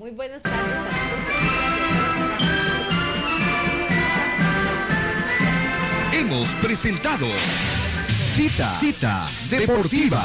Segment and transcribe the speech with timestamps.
[0.00, 0.78] Muy buenas tardes,
[6.14, 7.26] Hemos presentado
[8.34, 10.22] Cita, Cita Deportiva.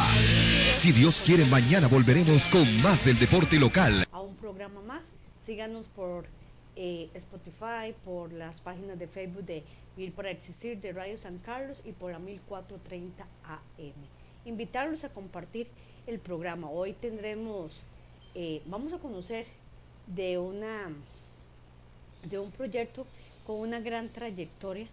[0.71, 4.05] Si Dios quiere, mañana volveremos con más del deporte local.
[4.13, 5.11] A un programa más.
[5.45, 6.25] Síganos por
[6.77, 9.65] eh, Spotify, por las páginas de Facebook de
[9.97, 13.93] Vivir para Existir de Radio San Carlos y por la 1430 AM.
[14.45, 15.67] Invitarlos a compartir
[16.07, 16.69] el programa.
[16.69, 17.83] Hoy tendremos,
[18.35, 19.45] eh, vamos a conocer
[20.07, 20.89] de, una,
[22.29, 23.05] de un proyecto
[23.45, 24.87] con una gran trayectoria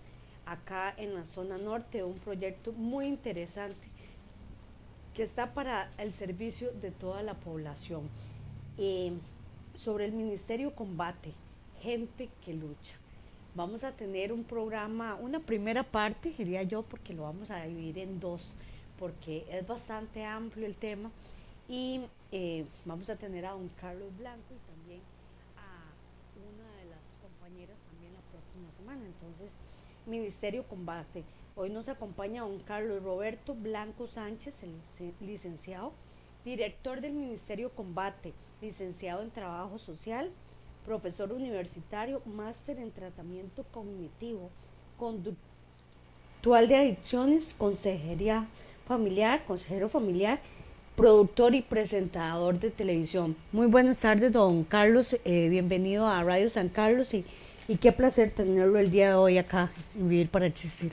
[0.47, 3.89] acá en la zona norte, un proyecto muy interesante
[5.15, 8.09] que está para el servicio de toda la población.
[8.79, 9.13] Eh,
[9.77, 11.33] sobre el Ministerio Combate,
[11.81, 12.95] gente que lucha.
[13.55, 17.99] Vamos a tener un programa, una primera parte, diría yo, porque lo vamos a dividir
[17.99, 18.55] en dos,
[18.99, 21.11] porque es bastante amplio el tema.
[21.69, 22.01] Y
[22.31, 24.55] eh, vamos a tener a don Carlos Blanco
[29.01, 29.57] Entonces,
[30.07, 31.25] Ministerio Combate.
[31.55, 35.93] Hoy nos acompaña don Carlos Roberto Blanco Sánchez, el licenciado,
[36.45, 40.31] director del Ministerio Combate, licenciado en Trabajo Social,
[40.85, 44.51] profesor universitario, máster en Tratamiento Cognitivo,
[46.37, 48.49] actual de adicciones, consejería
[48.87, 50.41] familiar, consejero familiar,
[50.97, 53.37] productor y presentador de televisión.
[53.53, 55.17] Muy buenas tardes, don Carlos.
[55.25, 57.25] Eh, bienvenido a Radio San Carlos y,
[57.69, 60.93] y qué placer tenerlo el día de hoy acá en Vivir para Existir.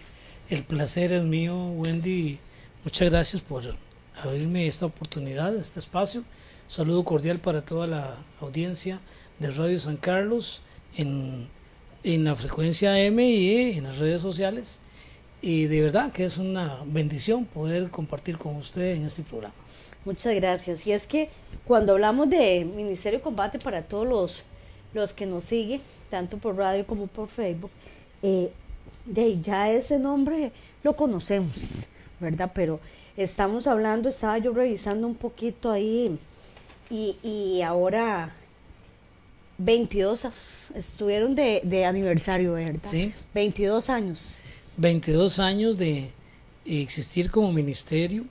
[0.50, 2.40] El placer es mío, Wendy.
[2.84, 3.64] Muchas gracias por
[4.24, 6.24] abrirme esta oportunidad, este espacio.
[6.68, 9.00] saludo cordial para toda la audiencia
[9.40, 10.62] de Radio San Carlos
[10.98, 11.48] en,
[12.04, 14.82] en la frecuencia M y en las redes sociales.
[15.42, 19.56] Y de verdad que es una bendición poder compartir con usted en este programa.
[20.06, 20.86] Muchas gracias.
[20.88, 21.30] Y es que
[21.66, 24.44] cuando hablamos de Ministerio de Combate para todos los,
[24.94, 27.72] los que nos siguen, tanto por radio como por Facebook,
[28.22, 28.52] eh,
[29.06, 30.52] de, ya ese nombre
[30.84, 31.56] lo conocemos,
[32.20, 32.52] ¿verdad?
[32.54, 32.80] Pero
[33.18, 36.18] estamos hablando, estaba yo revisando un poquito ahí
[36.90, 38.34] y, y ahora
[39.58, 40.28] 22
[40.76, 42.90] estuvieron de, de, aniversario, ¿verdad?
[42.90, 43.14] Sí.
[43.34, 44.38] 22 años.
[44.78, 46.12] 22 años de
[46.66, 48.26] existir como ministerio.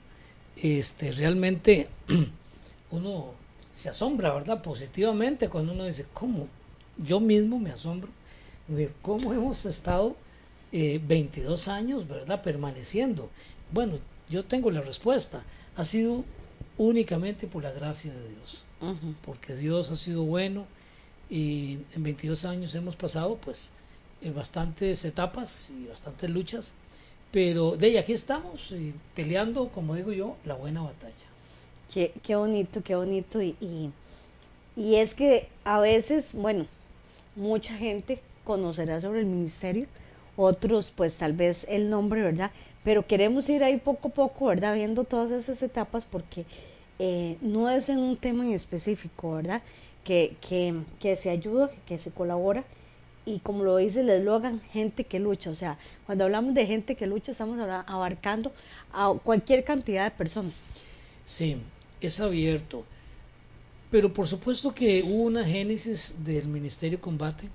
[0.61, 1.87] Este, realmente
[2.91, 3.33] uno
[3.71, 4.61] se asombra, ¿verdad?
[4.61, 6.47] Positivamente cuando uno dice, ¿cómo?
[7.03, 8.09] Yo mismo me asombro
[8.67, 10.15] de cómo hemos estado
[10.71, 12.41] eh, 22 años, ¿verdad?
[12.41, 13.29] Permaneciendo.
[13.71, 13.99] Bueno,
[14.29, 15.43] yo tengo la respuesta.
[15.75, 16.23] Ha sido
[16.77, 18.65] únicamente por la gracia de Dios.
[18.81, 19.15] Uh -huh.
[19.25, 20.65] Porque Dios ha sido bueno
[21.29, 23.71] y en 22 años hemos pasado pues
[24.21, 26.73] en bastantes etapas y bastantes luchas,
[27.31, 31.13] pero de ahí aquí estamos y peleando, como digo yo, la buena batalla.
[31.93, 33.41] Qué, qué bonito, qué bonito.
[33.41, 33.91] Y, y,
[34.75, 36.67] y, es que a veces, bueno,
[37.39, 39.87] mucha gente conocerá sobre el ministerio,
[40.35, 42.51] otros pues tal vez el nombre, ¿verdad?
[42.83, 44.75] Pero queremos ir ahí poco a poco, ¿verdad?
[44.75, 46.45] Viendo todas esas etapas porque
[46.99, 49.61] eh, no es en un tema en específico, ¿verdad?
[50.03, 52.63] Que, que, que se ayuda, que se colabora
[53.25, 55.49] y como lo dice el eslogan, gente que lucha.
[55.51, 58.51] O sea, cuando hablamos de gente que lucha, estamos abarcando
[58.91, 60.73] a cualquier cantidad de personas.
[61.25, 61.57] Sí,
[62.01, 62.85] es abierto.
[63.91, 67.49] Pero por supuesto que hubo una génesis del Ministerio Combate.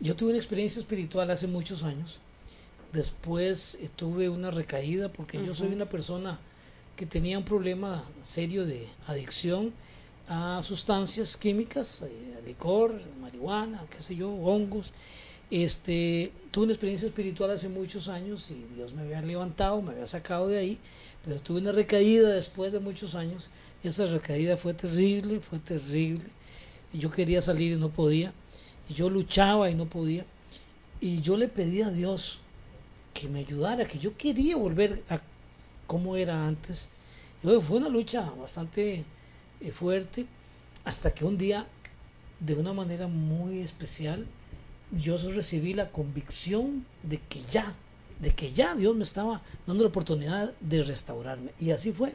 [0.00, 2.20] Yo tuve una experiencia espiritual hace muchos años.
[2.92, 5.46] Después eh, tuve una recaída porque uh -huh.
[5.46, 6.38] yo soy una persona
[6.96, 9.72] que tenía un problema serio de adicción
[10.28, 14.92] a sustancias químicas, eh, licor, marihuana, qué sé yo, hongos.
[15.50, 20.06] Este, tuve una experiencia espiritual hace muchos años y Dios me había levantado, me había
[20.06, 20.78] sacado de ahí,
[21.24, 23.48] pero tuve una recaída después de muchos años.
[23.82, 26.24] Esa recaída fue terrible, fue terrible.
[26.92, 28.32] Yo quería salir y no podía.
[28.88, 30.24] Yo luchaba y no podía.
[31.00, 32.40] Y yo le pedí a Dios
[33.14, 35.20] que me ayudara, que yo quería volver a
[35.86, 36.88] como era antes.
[37.42, 39.04] Fue una lucha bastante
[39.60, 40.26] eh, fuerte
[40.84, 41.66] hasta que un día
[42.40, 44.26] de una manera muy especial
[44.92, 47.74] yo recibí la convicción de que ya
[48.20, 52.14] de que ya Dios me estaba dando la oportunidad de restaurarme y así fue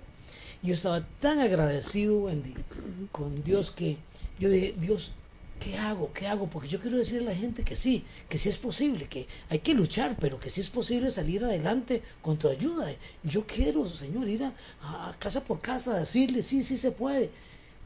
[0.63, 2.55] yo estaba tan agradecido Wendy
[3.11, 3.97] con Dios que
[4.39, 5.11] yo dije Dios
[5.59, 6.11] ¿qué hago?
[6.13, 6.49] ¿qué hago?
[6.49, 9.59] porque yo quiero decirle a la gente que sí que sí es posible que hay
[9.59, 12.87] que luchar pero que sí es posible salir adelante con tu ayuda
[13.23, 14.43] yo quiero Señor ir
[14.81, 17.29] a, casa por casa a decirle sí, sí se puede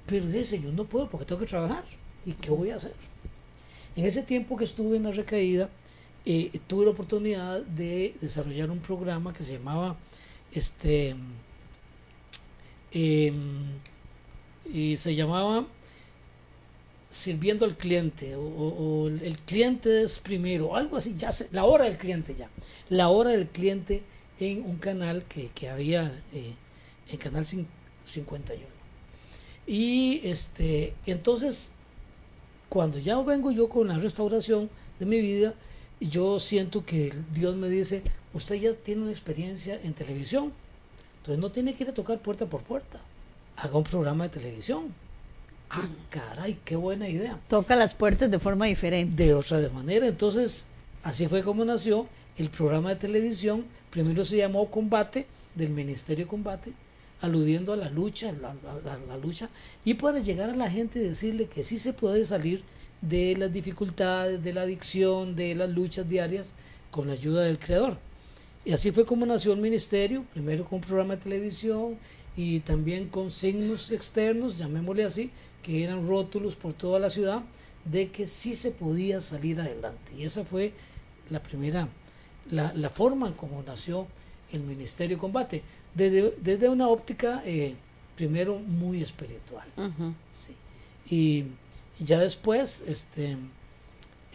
[0.06, 1.84] pero de Señor no puedo porque tengo que trabajar
[2.28, 2.94] ¿y qué voy a hacer?
[3.96, 5.70] En ese tiempo que estuve en la recaída,
[6.26, 9.98] eh, tuve la oportunidad de desarrollar un programa que se llamaba
[10.52, 11.16] este
[12.92, 13.34] eh,
[14.72, 15.68] y se llamaba
[17.10, 22.36] sirviendo al cliente o, el cliente es primero algo así ya la hora del cliente
[22.36, 22.50] ya
[22.90, 24.04] la hora del cliente
[24.40, 26.04] en un canal que, que había
[26.34, 26.54] eh,
[27.10, 28.68] en canal 51
[29.66, 31.72] y este entonces
[32.70, 35.54] cuando ya vengo yo con la restauración de mi vida,
[36.00, 38.04] yo siento que Dios me dice,
[38.34, 40.54] usted ya tiene una experiencia en televisión,
[41.28, 43.02] entonces no tiene que ir a tocar puerta por puerta,
[43.58, 44.94] haga un programa de televisión.
[45.70, 47.38] Ah, caray, qué buena idea.
[47.50, 49.26] Toca las puertas de forma diferente.
[49.26, 50.68] De otra manera, entonces
[51.04, 52.08] así fue como nació
[52.38, 56.72] el programa de televisión, primero se llamó Combate, del Ministerio de Combate,
[57.20, 58.56] aludiendo a la lucha, la,
[58.86, 59.50] la, la, lucha,
[59.84, 62.64] y para llegar a la gente y decirle que sí se puede salir
[63.02, 66.54] de las dificultades, de la adicción, de las luchas diarias
[66.90, 67.98] con la ayuda del Creador.
[68.68, 71.98] Y así fue como nació el ministerio, primero con un programa de televisión
[72.36, 75.32] y también con signos externos, llamémosle así,
[75.64, 77.44] que eran rótulos por toda la ciudad,
[77.86, 80.12] de que sí se podía salir adelante.
[80.18, 80.74] Y esa fue
[81.30, 81.88] la primera,
[82.52, 84.06] la, la forma en como nació
[84.52, 85.64] el Ministerio de Combate
[85.96, 87.74] desde, desde una óptica eh,
[88.18, 89.66] primero muy espiritual.
[89.78, 90.14] Uh -huh.
[90.34, 90.56] sí.
[91.10, 91.46] y,
[92.02, 93.38] y, ya después este,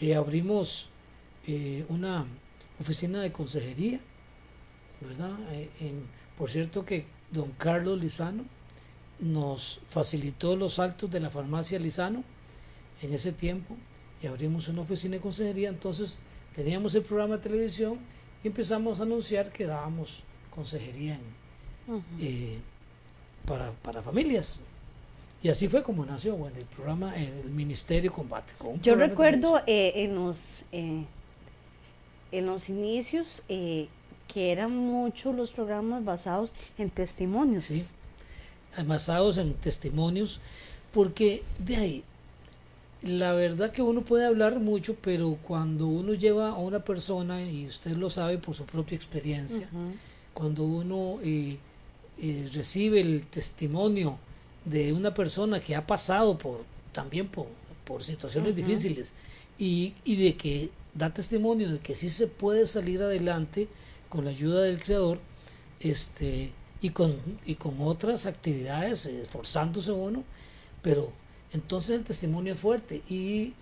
[0.01, 0.89] eh, abrimos
[1.47, 2.27] eh, una
[2.81, 4.01] oficina de consejería
[5.03, 5.37] ¿verdad?
[5.53, 5.69] Eh,
[6.37, 8.45] por cierto que don Carlos Lizano
[9.19, 12.25] nos facilitó los altos de la farmacia Lizano
[13.03, 13.77] en ese tiempo
[14.23, 16.19] y abrimos una oficina de consejería, entonces
[16.55, 17.99] teníamos el programa de televisión
[18.43, 21.19] y empezamos a anunciar que dábamos consejería
[22.21, 22.59] eh,
[23.47, 24.63] para, para familias.
[25.43, 28.53] Y así fue como nació bueno, el programa, el Ministerio Combate.
[28.81, 31.05] Yo recuerdo eh, en, los, eh,
[32.31, 33.43] en los inicios
[34.33, 37.65] que eran muchos los programas basados en testimonios.
[37.65, 37.85] Sí,
[38.87, 40.41] basados en testimonios,
[40.93, 42.05] porque de ahí,
[43.03, 47.67] la verdad que uno puede hablar mucho, pero cuando uno lleva a una persona, y
[47.67, 49.69] usted lo sabe por su propia experiencia,
[50.33, 51.59] cuando uno eh,
[52.21, 54.19] eh, recibe el testimonio
[54.65, 57.47] de una persona que ha pasado por también por,
[57.85, 59.13] por situaciones difíciles
[59.59, 63.69] y, y, de que da testimonio de que sí se puede salir adelante
[64.13, 65.19] con la ayuda del creador
[65.81, 66.53] este
[66.83, 67.17] y con
[67.47, 70.23] y con otras actividades esforzándose uno
[70.83, 71.11] pero
[71.55, 73.55] entonces el testimonio es fuerte y,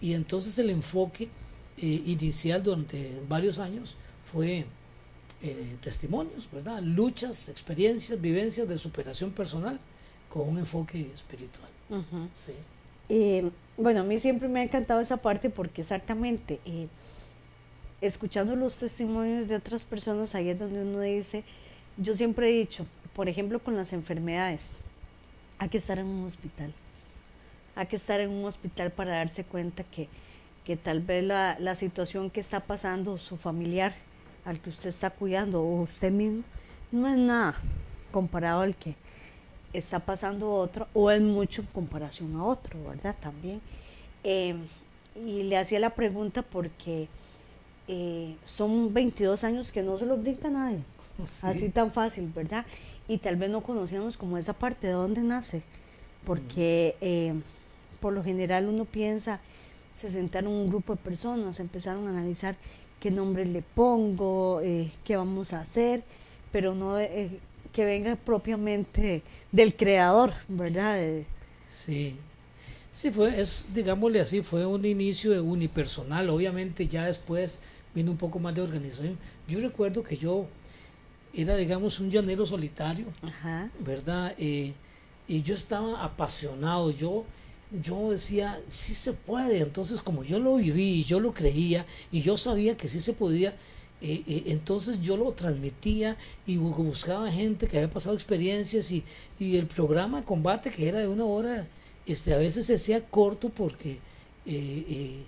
[0.00, 1.24] y entonces el enfoque
[1.76, 4.64] eh, inicial durante varios años fue
[5.42, 6.80] eh, testimonios, ¿verdad?
[6.82, 9.78] Luchas, experiencias, vivencias de superación personal
[10.30, 11.68] con un enfoque espiritual.
[12.32, 12.54] sí.
[13.10, 16.60] Eh, bueno, a mí siempre me ha encantado esa parte porque exactamente,
[18.00, 21.44] escuchando los testimonios de otras personas, ahí es donde uno dice,
[21.96, 24.70] yo siempre he dicho, por ejemplo, con las enfermedades,
[25.58, 26.72] hay que estar en un hospital
[27.78, 30.08] hay que estar en un hospital para darse cuenta que,
[30.64, 33.94] que tal vez la, la, situación que está pasando su familiar
[34.44, 36.42] al que usted está cuidando o usted mismo
[36.90, 37.54] no es nada
[38.10, 38.96] comparado al que
[39.72, 43.14] está pasando otro o es mucho en comparación a otro, ¿verdad?
[43.20, 43.60] También.
[44.24, 44.56] Eh,
[45.14, 47.06] y le hacía la pregunta porque
[47.88, 50.78] eh, son 22 años que no se los brinca nadie,
[51.42, 52.64] así tan fácil, ¿verdad?
[53.08, 55.62] Y tal vez no conocíamos como esa parte de dónde nace,
[56.24, 56.96] porque...
[57.00, 57.34] Eh,
[58.00, 59.40] por lo general uno piensa,
[60.00, 62.56] se sentaron un grupo de personas, empezaron a analizar
[63.00, 66.02] qué nombre le pongo, eh, qué vamos a hacer,
[66.52, 67.30] pero no eh,
[67.72, 71.24] que venga propiamente del creador, ¿verdad?
[71.68, 72.16] Sí,
[72.90, 77.60] sí fue, es, digámosle así, fue un inicio unipersonal, obviamente ya después
[78.06, 79.18] un poco más de organización.
[79.48, 80.46] Yo recuerdo que yo
[81.34, 83.06] era, digamos, un llanero solitario,
[83.80, 84.34] ¿verdad?
[84.38, 84.74] Eh,
[85.26, 87.24] y yo estaba apasionado, yo
[87.82, 89.60] yo decía, sí se puede.
[89.60, 93.50] Entonces, como yo lo viví, yo lo creía y yo sabía que sí se podía,
[94.00, 99.04] eh, eh, entonces yo lo transmitía y buscaba gente que había pasado experiencias y,
[99.38, 101.68] el programa Combate, que era de una hora,
[102.06, 103.98] este, a veces se hacía corto porque
[104.46, 105.24] eh,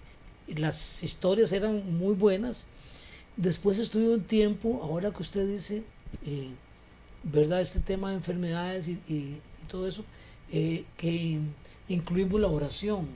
[0.57, 2.67] las historias eran muy buenas.
[3.37, 5.83] Después estuve un tiempo, ahora que usted dice,
[7.23, 7.61] ¿verdad?
[7.61, 10.05] Este tema de enfermedades y, y todo eso,
[10.51, 11.39] que
[11.89, 13.09] incluimos la oración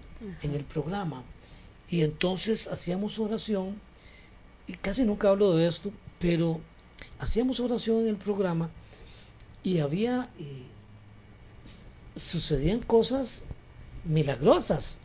[0.42, 1.22] en el programa.
[1.90, 3.78] Y entonces hacíamos oración,
[4.66, 6.60] y casi nunca hablo de esto, pero
[7.18, 8.70] hacíamos oración en el programa
[9.62, 10.30] y había,
[12.14, 13.44] sucedían cosas
[14.04, 14.98] milagrosas.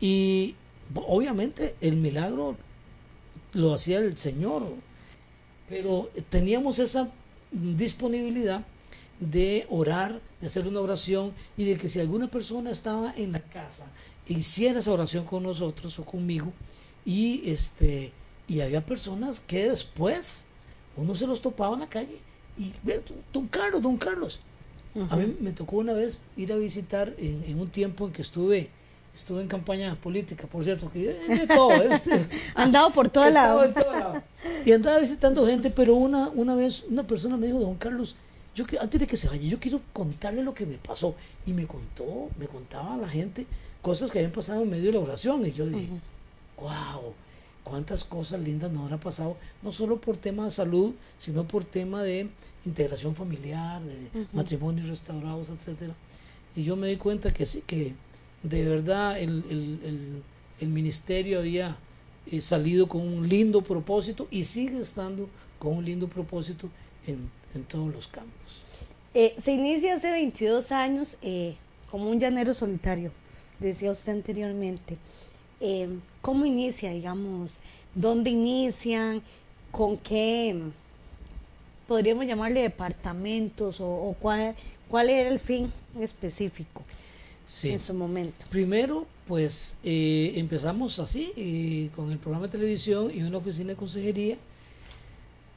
[0.00, 0.56] Y
[0.94, 2.56] obviamente el milagro
[3.52, 4.62] lo hacía el Señor,
[5.68, 7.10] pero teníamos esa
[7.50, 8.64] disponibilidad
[9.20, 13.40] de orar, de hacer una oración y de que si alguna persona estaba en la
[13.40, 13.86] casa,
[14.26, 16.52] hiciera esa oración con nosotros o conmigo
[17.04, 18.12] y este
[18.48, 20.46] y había personas que después
[20.96, 22.18] uno se los topaba en la calle
[22.58, 22.72] y
[23.32, 24.40] don Carlos, don Carlos.
[25.08, 28.68] A mí me tocó una vez ir a visitar en, un tiempo en que estuve
[29.14, 33.72] estuve en campaña política, por cierto, que de todo, este, andado por todo lado.
[34.64, 38.16] Y andaba visitando gente, pero una, una vez una persona me dijo, don Carlos,
[38.54, 41.14] yo antes de que se vaya, yo quiero contarle lo que me pasó.
[41.46, 43.46] Y me contó, me contaba a la gente
[43.80, 45.46] cosas que habían pasado en medio de la oración.
[45.46, 45.88] Y yo dije,
[46.58, 47.14] wow,
[47.64, 52.02] cuántas cosas lindas nos habrá pasado, no solo por tema de salud, sino por tema
[52.02, 52.28] de
[52.66, 55.94] integración familiar, de matrimonios restaurados, etcétera.
[56.54, 57.94] Y yo me di cuenta que sí, que
[58.42, 60.22] de verdad el,
[60.60, 61.76] ministerio había
[62.30, 66.68] eh, salido con un lindo propósito y sigue estando con un lindo propósito
[67.06, 68.64] en en todos los campos.
[69.14, 71.54] Eh, se inicia hace 22 años eh,
[71.90, 73.12] como un llanero solitario,
[73.60, 74.96] decía usted anteriormente.
[75.60, 75.88] Eh,
[76.20, 77.58] ¿Cómo inicia, digamos?
[77.94, 79.22] ¿Dónde inician?
[79.70, 80.58] ¿Con qué?
[81.86, 84.54] Podríamos llamarle departamentos o, cuál,
[84.88, 86.82] cuál era el fin específico
[87.64, 88.44] en su momento.
[88.50, 94.38] Primero, pues empezamos así, con el programa de televisión y una oficina de consejería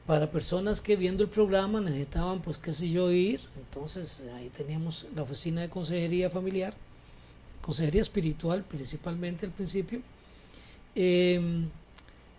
[0.06, 3.40] para personas que viendo el programa necesitaban, pues qué sé yo, ir.
[3.56, 6.74] Entonces ahí teníamos la oficina de consejería familiar,
[7.60, 10.00] consejería espiritual principalmente al principio.
[10.94, 11.68] Em,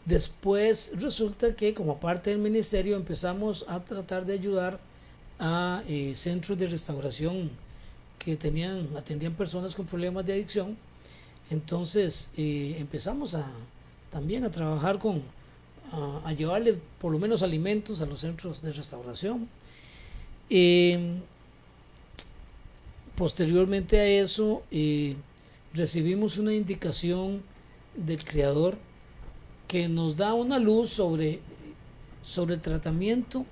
[0.06, 4.80] después resulta que como parte del ministerio empezamos a tratar de ayudar
[5.40, 7.52] a eh, centros de restauración
[8.28, 10.76] que tenían, atendían personas con problemas de adicción.
[11.50, 13.50] Entonces eh, empezamos a,
[14.10, 15.22] también a trabajar con,
[15.94, 19.48] a, llevarle por lo menos alimentos a los centros de restauración.
[20.50, 21.22] Em,
[23.16, 25.16] posteriormente a eso eh,
[25.74, 27.42] recibimos una indicación
[27.96, 28.78] del Creador
[29.70, 31.40] que nos da una luz sobre,
[32.22, 33.46] sobre el tratamiento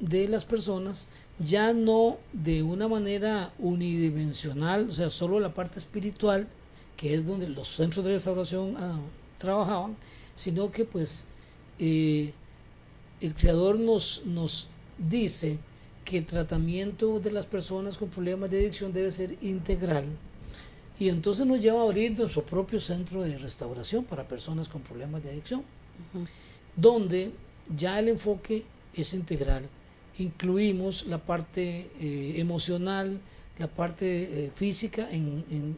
[0.00, 1.08] de las personas,
[1.38, 6.48] ya no de una manera unidimensional, o sea, solo la parte espiritual,
[6.96, 9.00] que es donde los centros de restauración ah,
[9.38, 9.96] trabajaban,
[10.34, 11.24] sino que pues
[11.78, 12.32] eh,
[13.20, 15.58] el Creador nos, nos dice
[16.04, 20.04] que el tratamiento de las personas con problemas de adicción debe ser integral.
[20.98, 25.22] Y entonces nos lleva a abrir nuestro propio centro de restauración para personas con problemas
[25.22, 25.62] de adicción,
[26.76, 27.32] donde
[27.74, 29.68] ya el enfoque es integral.
[30.18, 33.20] Incluimos la parte eh, emocional,
[33.58, 35.08] la parte eh, física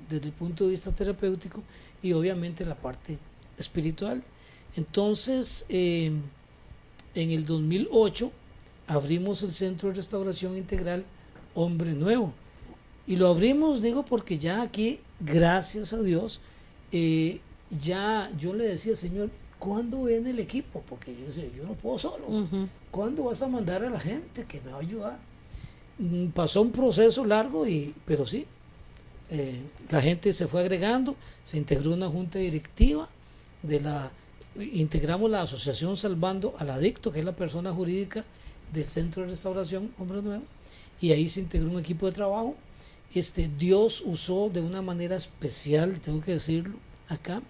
[0.09, 1.63] desde el punto de vista terapéutico
[2.03, 3.19] y obviamente la parte
[3.59, 4.23] espiritual.
[4.77, 6.23] Entonces, em,
[7.15, 8.33] en el 2008
[8.87, 11.05] abrimos el Centro de Restauración Integral
[11.55, 12.33] Hombre Nuevo.
[13.07, 16.41] Y lo abrimos, digo, porque ya aquí, gracias a Dios,
[16.93, 17.41] eh,
[17.81, 20.83] ya yo le decía, Señor, ¿cuándo viene el equipo?
[20.89, 22.27] Porque yo yo no puedo solo.
[22.93, 25.19] ¿Cuándo vas a mandar a la gente que me va a ayudar?
[25.99, 28.47] Mm, pasó un proceso largo, y, pero sí,
[29.31, 33.09] eh, la gente se fue agregando, se integró una junta directiva
[33.63, 34.13] de la
[34.57, 38.25] integramos la asociación Salvando al Adicto, que es la persona jurídica
[38.73, 40.45] del Centro de Restauración Hombre Nuevo,
[41.01, 42.55] y ahí se integró un equipo de trabajo.
[43.15, 46.77] Este, Dios usó de una manera especial, tengo que decirlo
[47.09, 47.43] acá,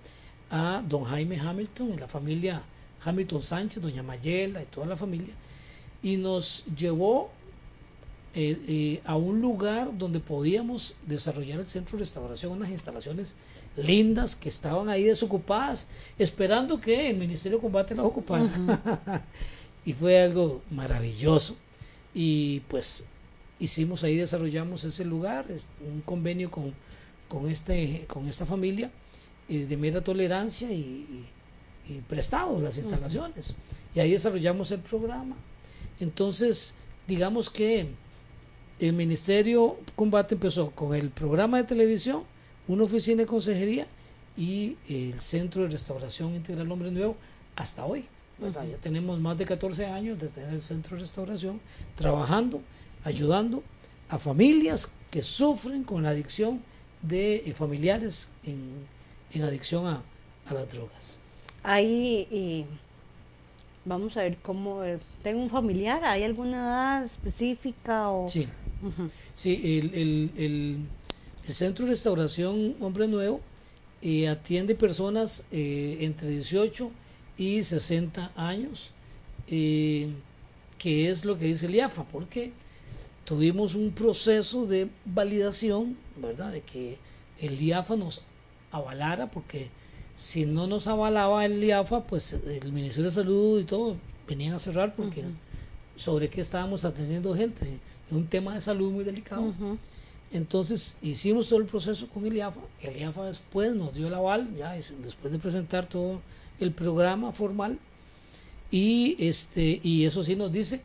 [0.51, 2.63] a don Jaime Hamilton y la familia
[3.05, 5.35] Hamilton Sánchez, doña Mayela y toda la familia,
[6.03, 7.31] y nos llevó
[8.35, 13.37] eh, eh, a un lugar donde podíamos desarrollar el centro de restauración, unas instalaciones
[13.77, 15.87] lindas que estaban ahí desocupadas,
[16.19, 18.49] esperando que el Ministerio de Combate las ocupara.
[19.85, 21.57] y fue algo maravilloso.
[22.15, 23.05] Y pues
[23.59, 25.47] hicimos ahí, desarrollamos ese lugar,
[25.81, 26.75] un convenio con,
[27.29, 28.91] con, este, con esta familia
[29.49, 31.25] eh, de mera tolerancia y, y,
[32.09, 33.55] prestado las instalaciones.
[33.95, 35.37] Y ahí desarrollamos el programa.
[36.01, 36.75] Entonces,
[37.07, 37.87] digamos que
[38.79, 42.25] el Ministerio Combate empezó con el programa de televisión,
[42.67, 43.87] una oficina de consejería
[44.37, 47.17] y el Centro de Restauración Integral Hombre Nuevo
[47.57, 48.07] hasta hoy.
[48.41, 51.61] Ya tenemos más de 14 años de tener el Centro de Restauración
[51.95, 52.61] trabajando,
[53.05, 53.63] ayudando
[54.09, 56.61] a familias que sufren con la adicción
[57.03, 60.03] de eh, familiares en, adicción a,
[60.53, 61.19] las drogas.
[61.63, 62.67] Ahí
[63.85, 64.83] vamos a ver cómo
[65.23, 68.49] tengo un familiar, ¿hay alguna edad específica o sí,
[69.35, 70.79] sí el, el
[71.47, 73.41] el Centro de Restauración Hombre Nuevo
[74.01, 76.91] eh, atiende personas eh, entre 18
[77.37, 78.93] y 60 años,
[79.49, 80.09] eh,
[80.79, 82.53] que es lo que dice el IAFA, porque
[83.25, 86.53] tuvimos un proceso de validación, ¿verdad?
[86.53, 86.99] De que
[87.41, 88.23] el IAFA nos
[88.71, 89.71] avalara, porque
[90.15, 93.97] si no nos avalaba el IAFA, pues el Ministerio de Salud y todo
[94.29, 95.25] venían a cerrar porque
[95.97, 97.67] sobre qué estábamos atendiendo gente.
[98.09, 99.55] Es un tema de salud muy delicado.
[100.33, 102.61] Entonces hicimos todo el proceso con el IAFA.
[102.81, 106.21] El IAFA después nos dio el aval, ya después de presentar todo
[106.61, 107.79] el programa formal.
[108.71, 110.81] Y, este, y eso sí nos dice,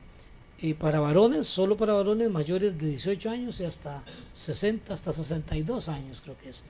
[0.61, 5.87] eh, para varones, solo para varones mayores de 18 años y hasta 60, hasta 62
[5.87, 6.63] años creo que es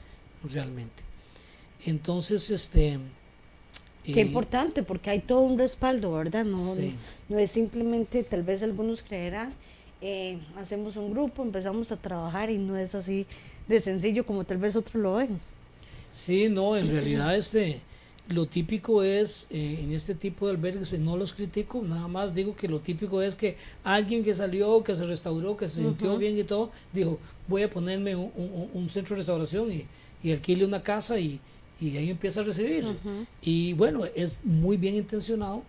[0.43, 1.06] realmente.
[1.85, 2.99] Entonces, este...
[4.03, 6.45] Qué eh, importante, porque hay todo un respaldo, ¿verdad?
[6.45, 6.75] No,
[7.27, 9.53] no es simplemente, tal vez algunos creerán,
[10.01, 13.25] eh, hacemos un grupo, empezamos a trabajar y no es así
[13.67, 15.39] de sencillo como tal vez otros lo ven.
[16.11, 17.81] Sí, no, en realidad este,
[18.29, 22.55] lo típico es, eh, en este tipo de albergues, no los critico, nada más digo
[22.55, 26.37] que lo típico es que alguien que salió, que se restauró, que se sintió bien
[26.37, 29.85] y todo, dijo, voy a ponerme un, centro de restauración y,
[30.23, 31.39] y, alquile una casa y,
[31.79, 32.85] y ahí empieza a recibir.
[33.41, 35.63] Y bueno, es muy bien intencionado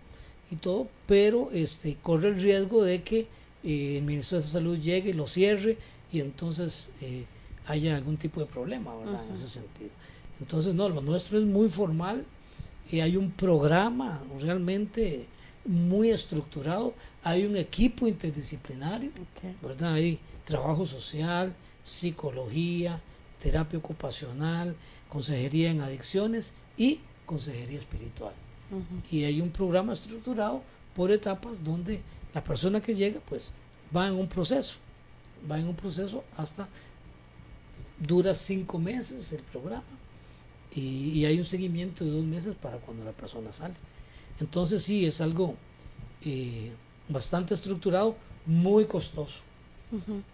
[0.51, 3.27] y todo, pero este corre el riesgo de que
[3.63, 5.77] eh, el Ministerio de Salud llegue, lo cierre
[6.11, 7.25] y entonces eh,
[7.67, 9.25] haya algún tipo de problema, ¿verdad?
[9.27, 9.91] En ese sentido.
[10.39, 12.25] Entonces, no, lo nuestro es muy formal
[12.91, 15.27] y hay un programa realmente
[15.65, 16.93] muy estructurado.
[17.23, 19.11] Hay un equipo interdisciplinario,
[19.61, 19.93] ¿verdad?
[19.93, 23.01] Hay trabajo social, psicología,
[23.41, 24.75] terapia ocupacional,
[25.09, 28.33] consejería en adicciones y consejería espiritual.
[29.11, 30.61] Y hay un programa estructurado
[30.95, 32.01] por etapas donde
[32.33, 33.53] la persona que llega pues
[33.95, 34.77] va en un proceso,
[35.49, 36.67] va en un proceso hasta
[37.99, 39.83] dura cinco meses el programa
[40.75, 43.73] y, hay un seguimiento de dos meses para cuando la persona sale.
[44.39, 45.55] Entonces sí, es algo
[46.23, 46.71] eh,
[47.07, 49.39] bastante estructurado, muy costoso.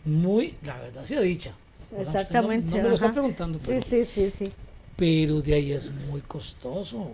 [0.03, 1.55] Muy, la verdad sea dicha.
[1.97, 2.69] Exactamente.
[2.69, 3.57] No, me lo está preguntando.
[3.65, 4.53] Pero, sí, sí, sí, sí.
[4.97, 7.11] Pero de ahí es muy costoso,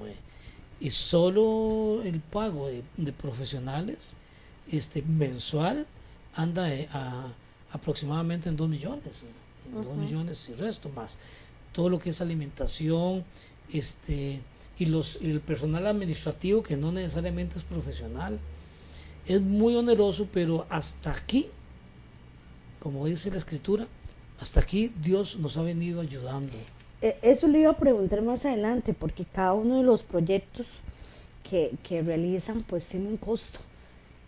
[0.80, 4.18] Y solo el pago de, profesionales
[4.72, 5.86] este mensual
[6.36, 7.34] anda eh, a,
[7.72, 9.24] aproximadamente en 2 millones.
[9.68, 11.18] En 2 millones y resto más
[11.72, 13.24] todo lo que es alimentación,
[13.72, 14.42] este,
[14.78, 18.40] y los, el personal administrativo que no necesariamente es profesional.
[19.26, 21.48] Es muy oneroso, pero hasta aquí,
[22.80, 23.88] como dice la escritura,
[24.40, 26.54] hasta aquí Dios nos ha venido ayudando.
[27.02, 30.80] E, eso le iba a preguntar más adelante, porque cada uno de los proyectos
[31.50, 33.60] que, que realizan pues tiene un costo.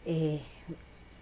[0.06, 0.40] Eh,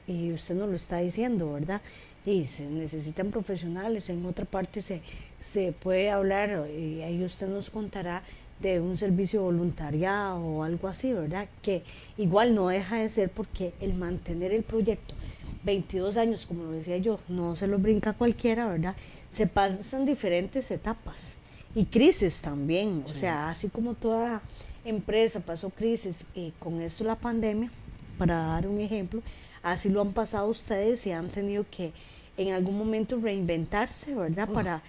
[0.08, 1.82] y usted nos lo está diciendo, ¿verdad?
[2.26, 5.02] Y se necesitan profesionales, en otra parte se,
[5.40, 8.24] se puede hablar, y ahí usted nos contará
[8.60, 11.48] de un servicio voluntariado o algo así, ¿verdad?
[11.62, 11.84] Que
[12.18, 15.16] igual no deja de ser porque el mantener el proyecto
[15.64, 18.96] 22 años, como lo decía yo, no se lo brinca cualquiera, ¿verdad?
[19.30, 21.38] Se pasan diferentes etapas
[21.74, 24.42] y crisis también, o sea, así como toda
[24.84, 27.70] empresa pasó crisis y con esto la pandemia,
[28.18, 29.22] para dar un ejemplo,
[29.64, 31.92] así lo han pasado ustedes y han tenido que
[32.38, 34.50] en algún momento reinventarse, ¿verdad?
[34.50, 34.82] Para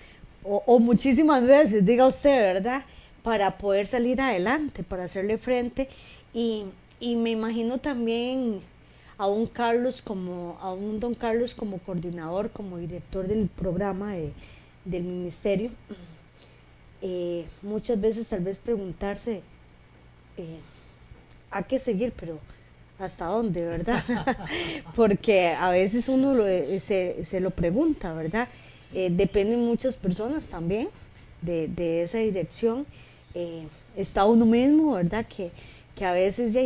[0.44, 2.84] o, muchísimas veces, diga usted, ¿verdad?
[3.22, 5.88] Para poder salir adelante, para hacerle frente.
[6.34, 6.64] Y,
[7.00, 8.60] me imagino también
[9.18, 14.14] a un Carlos como, a un don Carlos como coordinador, como director del programa
[14.84, 15.70] del ministerio.
[17.02, 19.42] Eh, muchas veces tal vez preguntarse
[20.36, 20.58] eh,
[21.50, 22.38] a qué seguir, pero
[22.98, 24.02] hasta dónde, ¿verdad?
[24.96, 28.48] Porque a veces uno se, se, lo pregunta, ¿verdad?
[28.94, 30.88] Eh, dependen muchas personas también
[31.40, 32.86] de, esa dirección.
[33.34, 35.26] Eh, está uno mismo, ¿verdad?
[35.26, 35.50] Que,
[35.96, 36.60] que a veces ya,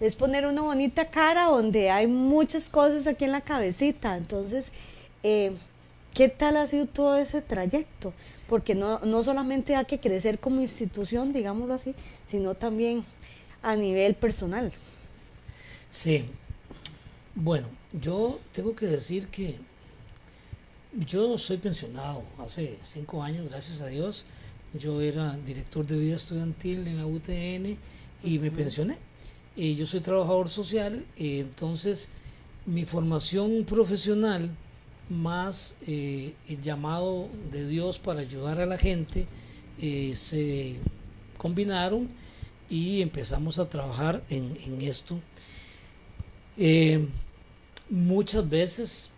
[0.00, 4.16] es poner una bonita cara donde hay muchas cosas aquí en la cabecita.
[4.16, 4.70] Entonces,
[5.22, 5.52] eh,
[6.14, 8.12] ¿qué tal ha sido todo ese trayecto?
[8.48, 11.94] Porque no, no solamente hay que crecer como institución, digámoslo así,
[12.26, 13.04] sino también
[13.62, 14.72] a nivel personal.
[15.90, 16.24] Sí.
[17.34, 19.56] Bueno, yo tengo que decir que
[20.92, 24.24] yo soy pensionado hace cinco años, gracias a Dios.
[24.74, 27.78] Yo era director de vida estudiantil en la UTN
[28.24, 28.98] y me pensioné.
[29.56, 32.08] Y yo soy trabajador social, y entonces
[32.66, 34.50] mi formación profesional
[35.10, 39.26] más eh, el llamado de Dios para ayudar a la gente
[39.80, 40.76] eh, se
[41.36, 42.08] combinaron
[42.68, 45.20] y empezamos a trabajar en, esto.
[46.56, 47.06] Eh,
[47.88, 49.10] muchas veces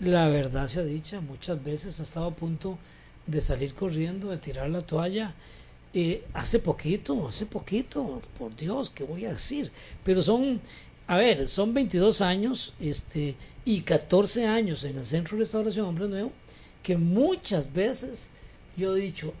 [0.00, 2.78] la verdad se ha dicha, muchas veces ha estado a punto
[3.26, 5.34] de salir corriendo, de tirar la toalla.
[5.96, 9.70] Eh, hace poquito, hace poquito, por Dios, ¿qué voy a decir?
[10.02, 10.60] Pero son,
[11.06, 16.08] a ver, son 22 años este, y 14 años en el Centro de Restauración Hombre
[16.08, 16.32] Nuevo,
[16.82, 18.30] que muchas veces
[18.76, 19.32] yo he dicho,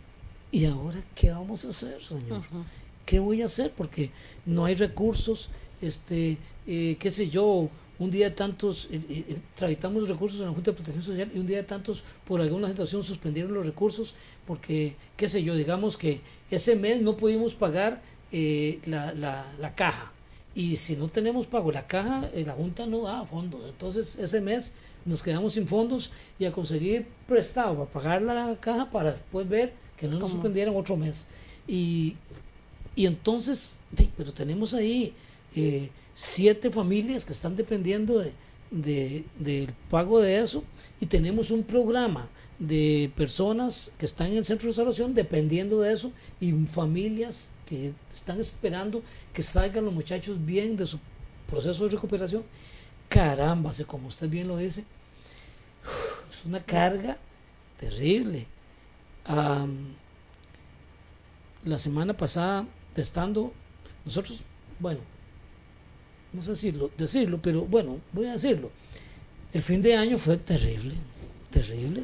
[0.50, 2.42] ¿y ahora qué vamos a hacer, Señor?
[3.06, 3.72] ¿Qué voy a hacer?
[3.72, 4.10] Porque
[4.46, 5.50] no hay recursos,
[5.80, 10.46] este, eh, qué sé yo, un día de tantos, eh, eh, eh, tramitamos recursos en
[10.46, 13.64] la Junta de Protección Social y un día de tantos, por alguna situación, suspendieron los
[13.64, 14.14] recursos
[14.46, 20.12] porque, qué sé yo, digamos que ese mes no pudimos pagar la, la, caja.
[20.54, 23.62] Y si no tenemos pago la caja, la Junta no da fondos.
[23.68, 24.72] Entonces ese mes
[25.04, 29.72] nos quedamos sin fondos y a conseguir prestado para pagar la caja para después ver
[29.96, 31.26] que no nos suspendieran otro mes.
[31.66, 32.16] Y,
[32.94, 33.78] y entonces,
[34.16, 35.14] pero tenemos ahí
[36.14, 40.64] siete familias que están dependiendo de, del pago de eso
[41.00, 45.92] y tenemos un programa de personas que están en el centro de salvación dependiendo de
[45.92, 50.98] eso y familias que están esperando que salgan los muchachos bien de su
[51.48, 52.44] proceso de recuperación.
[53.08, 54.84] Caramba, como usted bien lo dice,
[56.30, 57.18] es una carga
[57.78, 58.46] terrible.
[61.64, 63.52] la semana pasada, estando,
[64.04, 64.40] nosotros,
[64.78, 65.00] bueno,
[66.32, 68.70] no sé decirlo, decirlo, pero bueno, voy a decirlo.
[69.52, 70.94] El fin de año fue terrible,
[71.50, 72.02] terrible.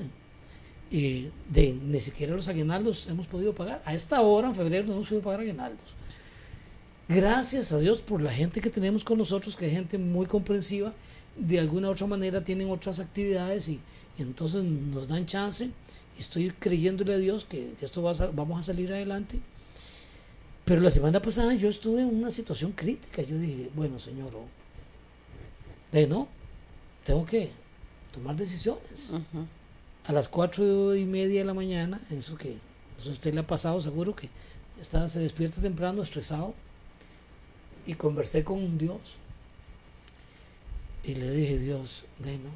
[0.91, 3.81] Y de ni siquiera los aguinaldos hemos podido pagar.
[3.85, 5.95] A esta hora, en febrero, no hemos podido pagar aguinaldos.
[7.09, 10.93] Gracias a Dios por la gente que tenemos con nosotros, que es gente muy comprensiva,
[11.37, 13.81] de alguna u otra manera tienen otras actividades y,
[14.19, 15.71] entonces nos dan chance.
[16.19, 19.41] Estoy creyéndole a Dios que, esto va vamos a salir adelante.
[20.65, 23.23] Pero la semana pasada yo estuve en una situación crítica.
[23.23, 24.47] Yo dije, bueno, Señor, oh,
[26.09, 26.29] no,
[27.05, 27.51] tengo que
[28.13, 29.13] tomar decisiones.
[30.11, 32.57] A las cuatro y media de la mañana, eso que
[32.99, 34.29] eso usted le ha pasado seguro que
[34.81, 36.53] está, se despierta temprano, estresado,
[37.87, 38.99] y conversé con Dios.
[41.05, 42.51] Y le dije, Dios, no.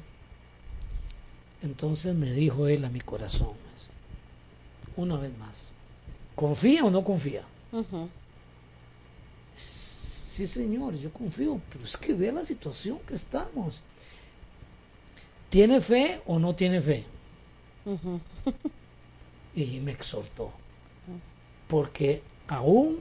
[1.61, 3.53] Entonces me dijo él a mi corazón,
[4.97, 5.71] una vez más,
[6.35, 7.45] ¿confía o no confía?
[9.55, 13.81] Sí, Señor, yo confío, pero es que vea la situación que estamos.
[15.49, 17.14] ¿Tiene fe o no tiene fe?
[19.55, 20.51] y me exhortó,
[21.67, 22.99] porque aún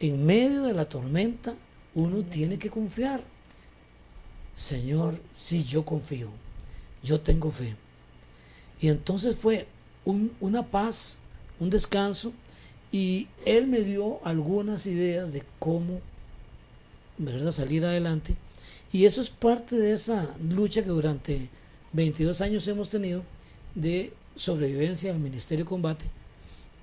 [0.00, 1.54] en medio de la tormenta
[1.94, 3.22] uno tiene que confiar.
[4.54, 6.28] Señor, sí, yo confío,
[7.02, 7.76] yo tengo fe.
[8.80, 9.66] Y entonces fue
[10.04, 11.18] una paz,
[11.58, 12.32] un descanso,
[12.92, 16.00] y él me dio algunas ideas de cómo
[17.18, 17.52] ¿verdad?
[17.52, 18.36] salir adelante.
[18.92, 21.48] Y eso es parte de esa lucha que durante
[21.92, 23.22] 22 años hemos tenido
[23.74, 26.04] de sobrevivencia al Ministerio de Combate,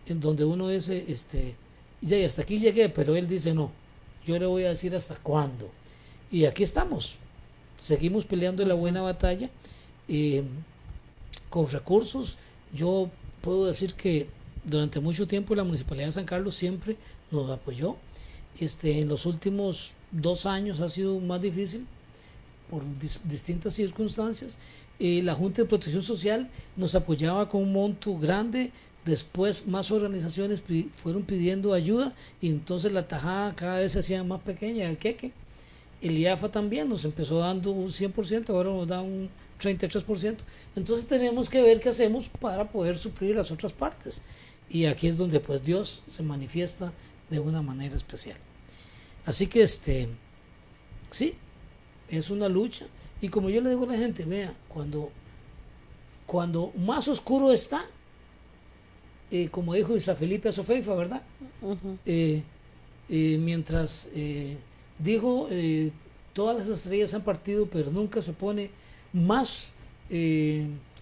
[0.08, 1.56] en donde uno dice, este,
[2.02, 3.72] ya hasta aquí llegué, pero él dice no,
[4.26, 5.70] yo le voy a decir hasta cuándo.
[6.32, 7.18] Y aquí estamos,
[7.78, 9.50] seguimos peleando la buena batalla
[10.08, 10.44] eh,
[11.50, 12.38] con recursos.
[12.74, 13.10] Yo
[13.42, 14.28] puedo decir que
[14.64, 16.98] durante mucho tiempo la Municipalidad de San Carlos siempre
[17.32, 17.96] nos apoyó.
[18.60, 21.86] Este, en los últimos dos años ha sido más difícil
[22.70, 22.84] por
[23.24, 24.58] distintas circunstancias.
[25.00, 28.72] Eh, la Junta de Protección Social nos apoyaba con un monto grande,
[29.06, 30.64] después más organizaciones
[30.96, 35.32] fueron pidiendo ayuda y entonces la tajada cada vez se hacía más pequeña, el queque.
[36.02, 39.30] El IAFA también nos empezó dando un 100%, ahora nos da un
[39.60, 40.38] 33%.
[40.76, 44.22] Entonces tenemos que ver qué hacemos para poder suplir las otras partes.
[44.70, 46.92] Y aquí es donde pues Dios se manifiesta
[47.30, 48.38] de una manera especial.
[49.26, 50.08] Así que este,
[51.10, 51.36] sí,
[52.10, 52.86] es una lucha.
[53.22, 55.12] Y como yo le digo a la gente, vea, cuando,
[56.26, 57.82] cuando más oscuro está,
[59.32, 61.22] eh, como dijo Isa Felipe Sofeifa, ¿verdad?
[62.06, 62.44] Eh,
[63.10, 64.10] eh, mientras
[65.00, 65.50] dijo,
[66.34, 68.70] todas las estrellas han partido, pero nunca se pone
[69.14, 69.72] más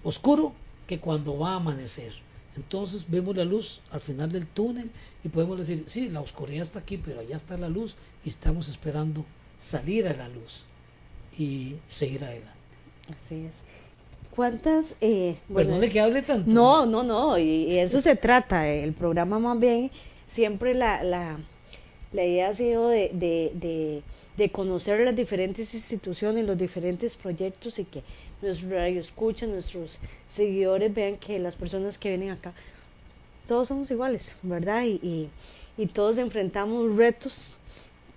[0.04, 0.54] oscuro
[0.88, 2.13] que cuando va a amanecer.
[2.56, 4.89] Entonces vemos la luz al final del túnel
[5.25, 8.69] y podemos decir, sí, la oscuridad está aquí, pero allá está la luz y estamos
[8.69, 9.25] esperando
[9.58, 10.63] salir a la luz
[11.38, 12.52] y seguir adelante.
[13.15, 13.62] Así es.
[14.36, 14.95] ¿Cuántas?
[15.00, 16.52] Eh, Perdone que hable tanto.
[16.52, 18.67] No, no, no, y, eso se trata.
[18.67, 19.89] El programa más bien,
[20.28, 21.39] siempre la, la,
[22.12, 24.04] la idea ha sido de, de,
[24.36, 28.04] de, conocer las diferentes instituciones, los diferentes proyectos y que
[28.41, 32.54] nuestros escuchan, nuestros seguidores vean que las personas que vienen acá,
[33.48, 34.84] todos somos iguales, ¿verdad?
[34.84, 35.30] Y, y,
[35.78, 37.54] y todos enfrentamos retos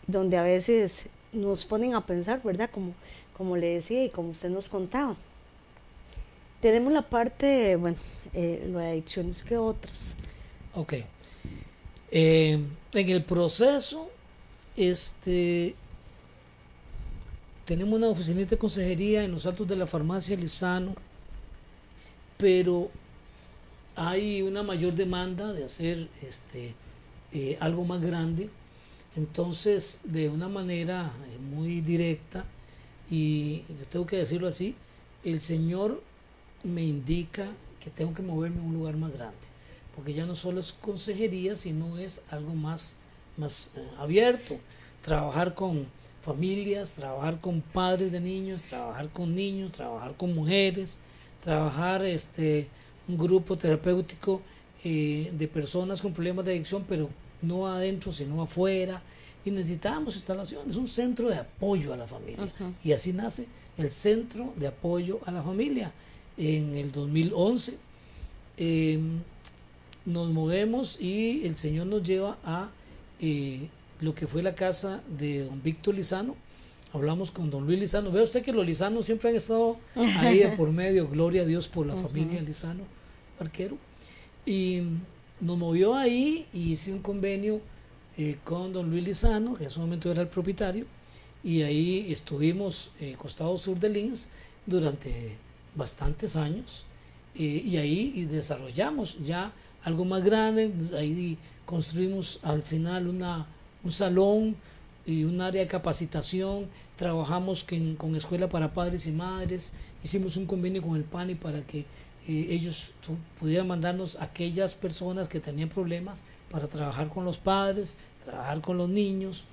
[0.09, 2.71] donde a veces nos ponen a pensar, ¿verdad?
[2.71, 2.95] Como,
[3.37, 5.17] como le decía y como usted nos contaba.
[6.61, 7.97] Tenemos la parte, bueno,
[8.35, 10.15] eh, lo de adicciones que otras.
[10.75, 10.95] Ok.
[12.11, 12.59] Eh,
[12.93, 14.11] en el proceso,
[14.77, 15.75] este,
[17.65, 20.95] tenemos una oficina de consejería en los altos de la farmacia Lizano,
[22.39, 22.91] pero
[23.95, 26.75] hay una mayor demanda de hacer este,
[27.33, 28.49] eh, algo más grande.
[29.17, 31.11] Entonces, de una manera
[31.51, 32.45] muy directa,
[33.11, 34.75] y yo tengo que decirlo así,
[35.25, 36.03] el Señor
[36.63, 37.47] me indica
[37.81, 39.37] que tengo que moverme a un lugar más grande,
[39.97, 42.95] porque ya no solo es consejería, sino es algo más,
[43.37, 44.59] más eh, abierto,
[45.03, 45.87] trabajar con
[46.21, 50.99] familias, trabajar con padres de niños, trabajar con niños, trabajar con mujeres,
[51.41, 52.69] trabajar este
[53.09, 54.43] un grupo terapéutico
[54.85, 57.09] eh, de personas con problemas de adicción, pero
[57.43, 59.03] no adentro, sino afuera.
[59.45, 62.53] Y necesitamos instalaciones, un centro de apoyo a la familia.
[62.85, 63.47] Y así nace
[63.79, 65.93] el Centro de Apoyo a la Familia
[66.37, 67.79] en el 2011.
[68.57, 69.21] Em,
[70.05, 72.71] nos movemos y el Señor nos lleva a
[73.21, 73.69] eh,
[74.01, 76.35] lo que fue la casa de don Víctor Lizano.
[76.93, 78.11] Hablamos con don Luis Lizano.
[78.11, 81.09] Ve usted que los Lizanos siempre han estado ahí por medio.
[81.09, 82.83] Gloria a Dios por la familia Lizano,
[83.39, 83.77] arquero.
[84.45, 84.83] Y
[85.41, 87.61] nos movió ahí y hice un convenio
[88.17, 90.87] eh, con don Luis Lizano, que en ese momento era el propietario.
[91.45, 94.29] Y ahí estuvimos eh, costado sur de Lins
[94.67, 95.37] durante
[95.75, 96.85] bastantes años
[97.35, 99.53] y ahí desarrollamos ya
[99.85, 103.47] algo más grande, ahí construimos al final una
[103.85, 104.57] un salón
[105.07, 107.65] y un área de capacitación, trabajamos
[107.97, 109.73] con escuela para padres y madres,
[110.05, 111.87] hicimos un convenio con el PANI para que
[112.29, 112.93] eh, ellos
[113.41, 118.89] pudieran mandarnos aquellas personas que tenían problemas para trabajar con los padres, trabajar con los
[118.89, 119.47] niños.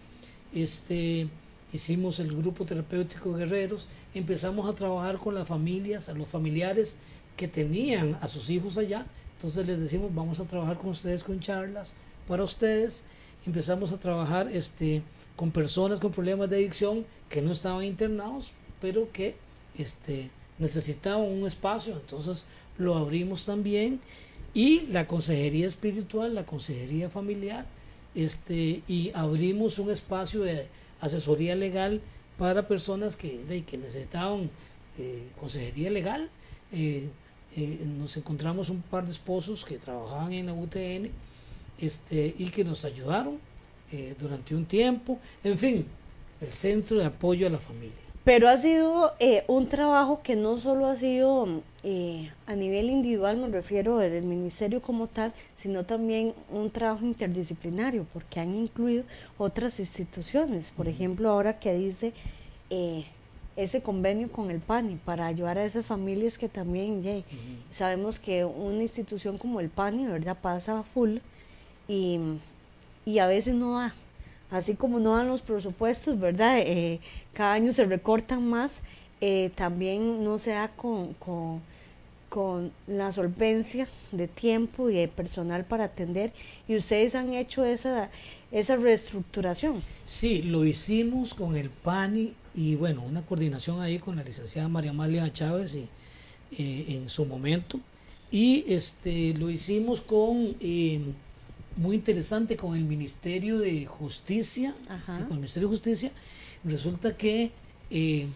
[0.54, 1.30] Este,
[1.72, 6.98] hicimos el grupo terapéutico Guerreros, empezamos a trabajar con las familias, a los familiares
[7.38, 9.06] que tenían a sus hijos allá.
[9.38, 11.94] Entonces les decimos, vamos a trabajar con ustedes con charlas
[12.28, 13.06] para ustedes.
[13.46, 15.02] Empezamos a trabajar este,
[15.38, 19.36] con personas con problemas de adicción que no estaban internados, pero que
[19.78, 21.94] este, necesitaban un espacio.
[21.94, 22.46] Entonces
[22.78, 24.00] lo abrimos también.
[24.54, 27.66] Y la consejería espiritual, la consejería familiar,
[28.16, 30.68] este, y abrimos un espacio de
[31.02, 32.02] asesoría legal
[32.38, 34.50] para personas que, que necesitaban
[34.98, 36.30] eh, consejería legal.
[36.72, 37.10] Eh,
[37.58, 41.10] eh, nos encontramos un par de esposos que trabajaban en la UTN
[41.80, 43.40] este, y que nos ayudaron
[44.20, 45.20] durante un tiempo.
[45.42, 45.86] En fin,
[46.42, 48.05] el centro de apoyo a la familia.
[48.26, 49.14] Pero ha sido
[49.48, 51.62] un trabajo que no solo ha sido
[52.48, 58.40] a nivel individual, me refiero del ministerio como tal, sino también un trabajo interdisciplinario, porque
[58.40, 59.04] han incluido
[59.38, 60.72] otras instituciones.
[60.72, 62.14] Por ejemplo, ahora que dice
[62.72, 63.06] eh,
[63.56, 67.24] ese convenio con el PANI para ayudar a esas familias que también
[67.72, 70.38] sabemos que una institución como el PANI, ¿verdad?
[70.42, 71.18] Pasa full
[71.88, 72.20] y,
[73.20, 73.94] a veces no da,
[74.52, 76.60] así como no dan los presupuestos, ¿verdad?
[76.60, 77.00] Eh,
[77.34, 78.82] cada año se recortan más,
[79.22, 81.62] eh, también no se da con, con,
[82.30, 86.34] con la solvencia de tiempo y de personal para atender
[86.68, 88.10] y ustedes han hecho esa
[88.56, 89.84] esa reestructuración.
[90.06, 94.92] Sí, lo hicimos con el PANI y bueno, una coordinación ahí con la licenciada María
[94.92, 95.90] Amalia Chávez y,
[96.58, 97.82] eh, en su momento.
[98.32, 100.56] Y este lo hicimos con
[101.76, 106.12] muy interesante con el Ministerio de Justicia, con el Ministerio de Justicia.
[106.64, 107.52] Resulta que
[107.90, 108.28] eh,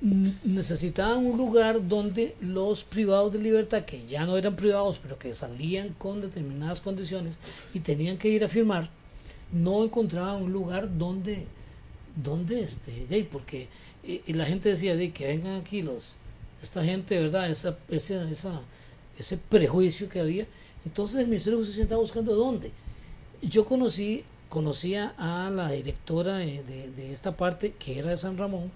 [0.00, 5.34] necesitaban un lugar donde los privados de libertad, que ya no eran privados, pero que
[5.34, 7.38] salían con determinadas condiciones
[7.72, 8.90] y tenían que ir a firmar,
[9.52, 11.46] no encontraban un lugar donde,
[12.16, 13.68] donde este, porque
[14.02, 16.16] eh, la gente decía de que vengan aquí los,
[16.62, 17.50] esta gente, ¿verdad?
[17.50, 18.62] Esa, ese, esa,
[19.18, 20.46] ese prejuicio que había.
[20.84, 22.72] Entonces el Ministerio de Justicia estaba buscando dónde.
[23.42, 28.70] Yo conocí, conocía a la directora de, de esta parte, que era de San Ramón,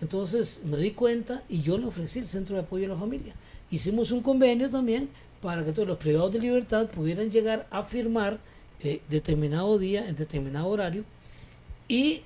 [0.00, 3.34] entonces me di cuenta y yo le ofrecí el centro de apoyo a la familia.
[3.70, 5.08] Hicimos un convenio también
[5.40, 8.38] para que todos los privados de libertad pudieran llegar a firmar
[8.80, 11.04] eh, determinado día, en determinado horario.
[11.88, 12.22] Y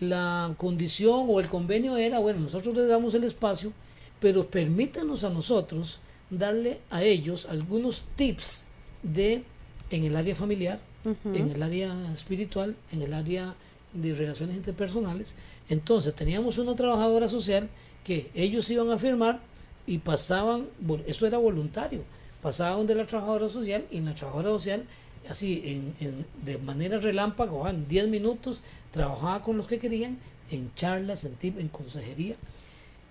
[0.00, 3.72] la condición o el convenio era, bueno, nosotros les damos el espacio,
[4.18, 8.64] pero permítanos a nosotros darle a ellos algunos tips
[9.02, 9.44] de
[9.90, 13.54] en el área familiar, en el área espiritual, en el área
[13.92, 15.34] de relaciones interpersonales.
[15.68, 17.68] Entonces teníamos una trabajadora social
[18.04, 19.40] que ellos iban a firmar
[19.86, 20.66] y pasaban,
[21.06, 22.04] eso era voluntario,
[22.40, 24.84] pasaban de la trabajadora social y la trabajadora social,
[25.28, 28.62] así en, de manera relámpago, en 10 minutos,
[28.92, 30.18] trabajaba con los que querían
[30.50, 32.36] en charlas, en, en consejería.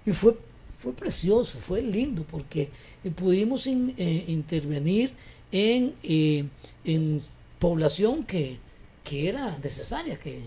[0.05, 0.37] Y fue,
[0.79, 2.69] fue precioso, fue lindo, porque
[3.15, 5.11] pudimos eh, intervenir
[5.51, 6.45] en, eh,
[6.85, 7.21] en
[7.59, 8.57] población que,
[9.03, 10.39] que era necesaria, que,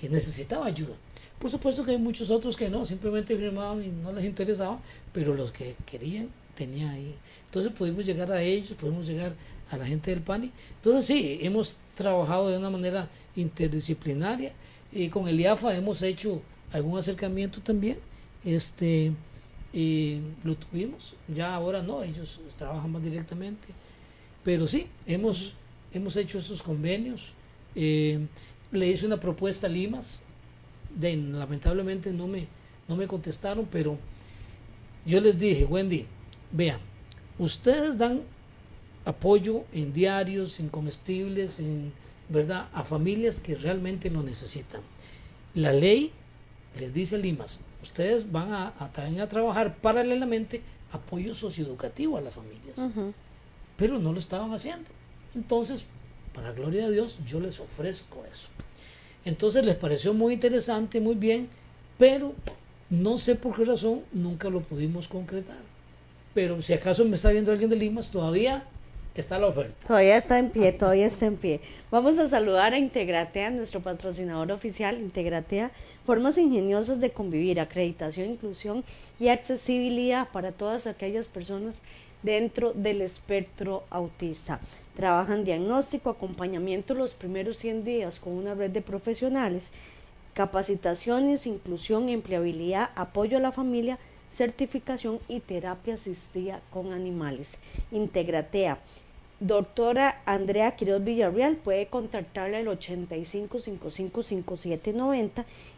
[0.00, 0.94] que necesitaba ayuda.
[1.40, 4.80] Por supuesto que hay muchos otros que no, simplemente firmaban y no les interesaba,
[5.12, 7.16] pero los que querían tenían ahí.
[7.46, 9.34] Entonces pudimos llegar a ellos, pudimos llegar
[9.70, 10.52] a la gente del PANI.
[10.76, 14.52] Entonces sí, hemos trabajado de una manera interdisciplinaria
[14.92, 16.40] y con el IAFA hemos hecho
[16.72, 17.98] algún acercamiento también.
[18.44, 19.12] Este,
[19.72, 23.68] y lo tuvimos, ya ahora no, ellos trabajan más directamente.
[24.44, 25.54] Pero sí, hemos,
[25.92, 27.32] hemos hecho esos convenios.
[27.74, 28.26] Eh,
[28.70, 30.22] le hice una propuesta a Limas,
[31.00, 32.46] lamentablemente no me,
[32.88, 33.98] no me contestaron, pero
[35.06, 36.06] yo les dije, Wendy,
[36.50, 36.80] vean,
[37.38, 38.22] ustedes dan
[39.04, 41.92] apoyo en diarios, en comestibles, en
[42.28, 44.80] verdad, a familias que realmente lo necesitan.
[45.54, 46.12] La ley
[46.78, 50.62] les dice a Limas, ustedes van a, también a trabajar paralelamente
[50.92, 52.78] apoyo socioeducativo a las familias,
[53.76, 54.88] pero no lo estaban haciendo.
[55.34, 55.86] Entonces,
[56.34, 58.48] para gloria de Dios, yo les ofrezco eso.
[59.24, 61.48] Entonces les pareció muy interesante, muy bien,
[61.98, 62.34] pero
[62.90, 65.60] no sé por qué razón nunca lo pudimos concretar.
[66.34, 68.64] Pero si acaso me está viendo alguien de Limas, todavía
[69.20, 69.86] está la oferta.
[69.86, 71.60] Todavía está en pie, todavía está en pie.
[71.90, 75.00] Vamos a saludar a Integratea, nuestro patrocinador oficial.
[75.00, 75.70] Integratea,
[76.06, 78.84] formas ingeniosas de convivir, acreditación, inclusión
[79.20, 81.82] y accesibilidad para todas aquellas personas
[82.22, 84.60] dentro del espectro autista.
[84.94, 89.70] Trabajan diagnóstico, acompañamiento los primeros 100 días con una red de profesionales,
[90.34, 93.98] capacitaciones, inclusión, empleabilidad, apoyo a la familia,
[94.32, 97.58] certificación y terapia asistida con animales.
[97.90, 98.78] Integratea.
[99.40, 103.58] Doctora Andrea Quiroz Villarreal puede contactarla al 85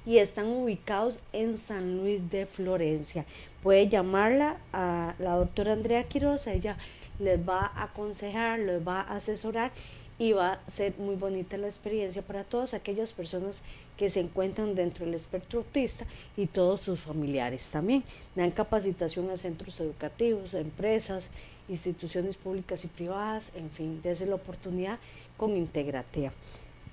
[0.06, 3.24] y están ubicados en San Luis de Florencia.
[3.62, 6.76] Puede llamarla a la doctora Andrea Quiroz, ella
[7.18, 9.72] les va a aconsejar, les va a asesorar
[10.18, 14.74] y va a ser muy bonita la experiencia para todas aquellas personas que se encuentran
[14.74, 16.04] dentro del espectro autista
[16.36, 18.02] y todos sus familiares también.
[18.34, 21.30] Dan capacitación a centros educativos, a empresas,
[21.68, 24.98] instituciones públicas y privadas, en fin, desde la oportunidad
[25.36, 26.32] con Integratea.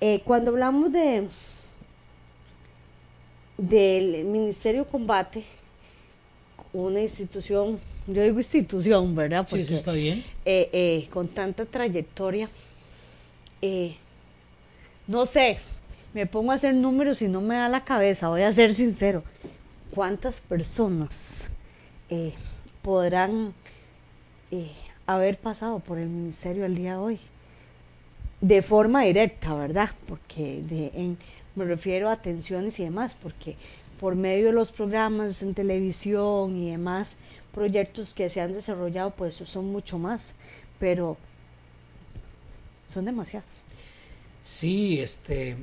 [0.00, 1.28] Eh, cuando hablamos de
[3.58, 5.44] del Ministerio Combate,
[6.72, 9.46] una institución, yo digo institución, ¿verdad?
[9.46, 10.24] sí, sí, está bien.
[10.44, 12.48] Eh, eh, con tanta trayectoria,
[15.06, 15.58] no sé,
[16.14, 19.22] me pongo a hacer números y no me da la cabeza, voy a ser sincero.
[19.90, 21.48] ¿Cuántas personas
[22.82, 23.54] podrán
[25.06, 27.20] haber pasado por el ministerio el día de hoy.
[28.40, 29.90] De forma directa, ¿verdad?
[30.08, 31.16] Porque
[31.54, 33.56] me refiero a atenciones y demás, porque
[34.00, 37.16] por medio de los programas en televisión y demás
[37.54, 40.34] proyectos que se han desarrollado, pues son mucho más,
[40.80, 41.16] pero
[42.88, 43.62] son demasiadas.
[44.42, 45.56] Sí, este,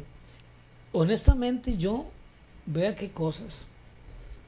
[0.91, 2.09] honestamente yo
[2.65, 3.67] vea qué cosas,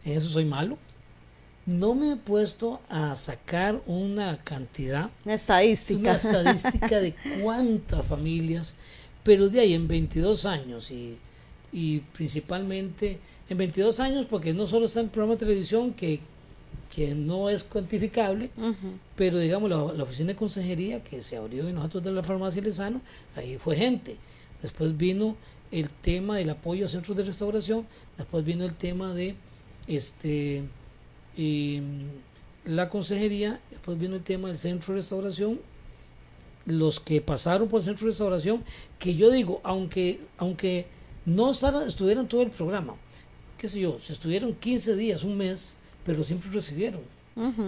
[0.06, 0.78] en eso soy malo,
[1.66, 8.76] no me he puesto a sacar una cantidad, una estadística, una estadística de cuántas familias,
[9.24, 11.18] pero de ahí en 22 años y,
[11.72, 13.20] y principalmente
[13.50, 16.20] en 22 años porque no solo está en el programa de televisión que,
[16.94, 18.50] que no es cuantificable,
[19.16, 23.02] pero digamos la, oficina de consejería que se abrió en nosotros de la farmacia Lezano,
[23.36, 24.18] ahí fue gente.
[24.62, 25.38] Después vino
[25.72, 29.36] el tema del apoyo a centros de restauración, después vino el tema de
[29.88, 30.64] este
[31.36, 31.82] y
[32.66, 35.60] la consejería, después vino el tema del centro de restauración,
[36.66, 38.64] los que pasaron por el centro de restauración,
[39.00, 40.86] que yo digo, aunque, aunque
[41.26, 42.96] no estuvieran todo el programa,
[43.58, 47.02] qué sé yo, si estuvieron 15 días, un mes, pero siempre recibieron.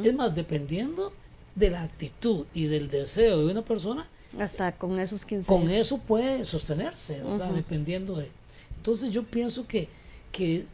[0.03, 1.13] Es más, dependiendo
[1.55, 4.07] de la actitud y del deseo de una persona,
[4.39, 7.51] hasta con esos 15 Con eso puede sostenerse, ¿verdad?
[7.51, 8.29] Dependiendo de...
[8.77, 9.87] Entonces yo pienso que,
[10.31, 10.65] que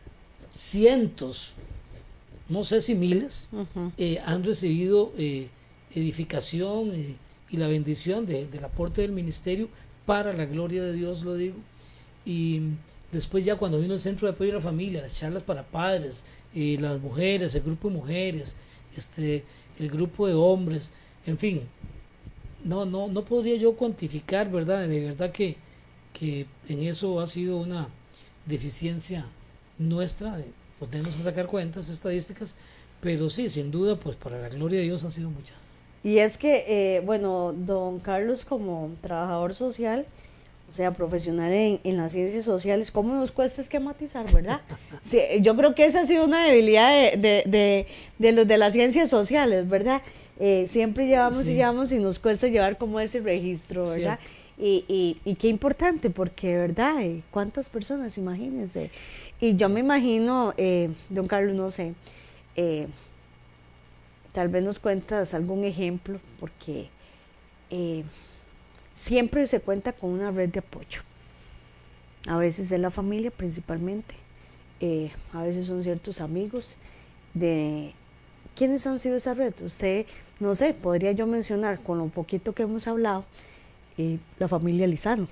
[0.53, 1.53] cientos,
[2.47, 3.49] no sé si miles,
[3.97, 5.49] eh, han recibido eh,
[5.93, 7.16] edificación eh,
[7.49, 9.70] y la bendición del aporte del ministerio
[10.05, 11.57] para la gloria de Dios, lo digo.
[12.26, 12.62] Y
[13.12, 16.24] después ya cuando vino el Centro de Apoyo a la Familia, las charlas para padres,
[16.53, 18.55] las mujeres, el grupo de mujeres,
[18.95, 19.43] este,
[19.80, 20.91] el grupo de hombres,
[21.26, 21.62] en fin,
[22.64, 24.88] no, no, no podría yo cuantificar, ¿verdad?
[24.88, 25.57] De verdad que,
[26.14, 27.89] que en eso ha sido una
[28.45, 29.28] deficiencia
[29.78, 30.38] nuestra
[30.80, 32.55] pues tenemos que sacar cuentas, estadísticas,
[33.01, 35.57] pero sí, sin duda, pues para la gloria de Dios han sido muchas.
[36.03, 40.05] Y es que, eh, bueno, don Carlos como trabajador social,
[40.70, 44.62] o sea, profesional en, en, las ciencias sociales, ¿cómo nos cuesta esquematizar, verdad?
[45.03, 47.88] Sí, yo creo que esa ha sido una debilidad de, de,
[48.20, 50.01] de, los de las ciencias sociales, ¿verdad?
[50.40, 54.20] Eh, siempre llevamos y llevamos y nos cuesta llevar como ese registro, ¿verdad?
[54.58, 57.02] Y, y, y, qué importante, porque, ¿verdad?
[57.02, 58.92] Eh, ¿Cuántas personas, imagínense?
[59.40, 61.94] Y yo me imagino, eh, don Carlos, no sé,
[62.58, 62.88] eh,
[64.34, 66.88] tal vez nos cuentas algún ejemplo, porque
[68.96, 71.02] siempre se cuenta con una red de apoyo.
[72.28, 74.16] A veces es la familia principalmente,
[75.34, 76.78] a veces son ciertos amigos.
[77.34, 77.94] de
[78.60, 79.53] ¿Quiénes han sido esa red?
[79.64, 80.05] Usted,
[80.41, 83.24] no sé, podría yo mencionar con lo poquito que hemos hablado,
[84.38, 85.30] la familia Lizano.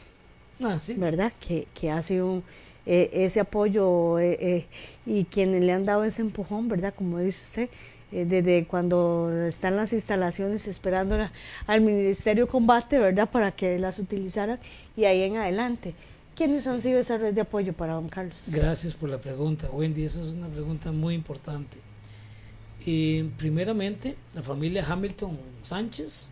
[0.61, 0.93] Ah, sí.
[0.93, 1.33] ¿Verdad?
[1.45, 2.43] Que, que ha sido un
[2.85, 4.65] eh, ese apoyo eh, eh,
[5.05, 6.93] y quienes le han dado ese empujón, ¿verdad?
[6.95, 7.69] Como dice usted,
[8.11, 11.17] desde cuando están las instalaciones esperando
[11.65, 13.29] al Ministerio Combate, ¿verdad?
[13.29, 14.57] Para que las utilizaran
[14.95, 15.95] y ahí en adelante.
[16.33, 18.45] ¿Quiénes han sido esa red de apoyo para don Carlos?
[18.47, 20.05] Gracias por la pregunta, Wendy.
[20.05, 21.85] Esa es una pregunta muy importante.
[23.37, 26.29] Primeramente, la familia Hamilton Sánchez,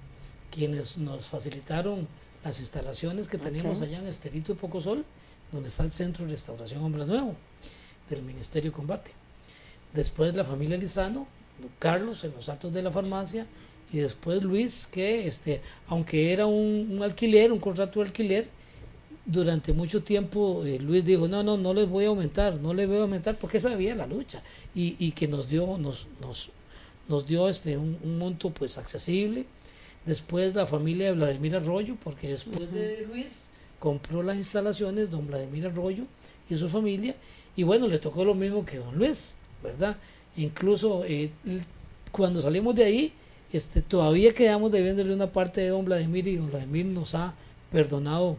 [0.49, 2.07] quienes nos facilitaron
[2.45, 5.03] las instalaciones que teníamos allá en Esterito de Pocosol,
[5.51, 7.35] donde está el Centro de Restauración Hombre Nuevo
[8.09, 9.11] del Ministerio de Combate.
[9.93, 11.27] Después la familia Lizano,
[11.79, 13.47] Carlos en los altos de la farmacia
[13.91, 18.49] y después Luis que este aunque era un, alquiler, un contrato de alquiler,
[19.25, 22.87] durante mucho tiempo eh, Luis dijo, no, no, no les voy a aumentar, no les
[22.87, 26.51] voy a aumentar porque sabía la lucha y, y que nos dio, nos, nos,
[27.07, 29.45] nos dio este un, un monto pues accesible.
[30.05, 33.49] Después la familia de Vladimir Arroyo, porque después de Luis
[33.79, 36.03] compró las instalaciones don Vladimir Arroyo
[36.47, 37.15] y su familia,
[37.55, 39.97] y bueno, le tocó lo mismo que don Luis, ¿verdad?
[40.37, 41.31] Incluso eh,
[42.11, 43.13] cuando salimos de ahí,
[43.51, 47.33] este, todavía quedamos debiéndole una parte de don Vladimir y don Vladimir nos ha
[47.71, 48.37] perdonado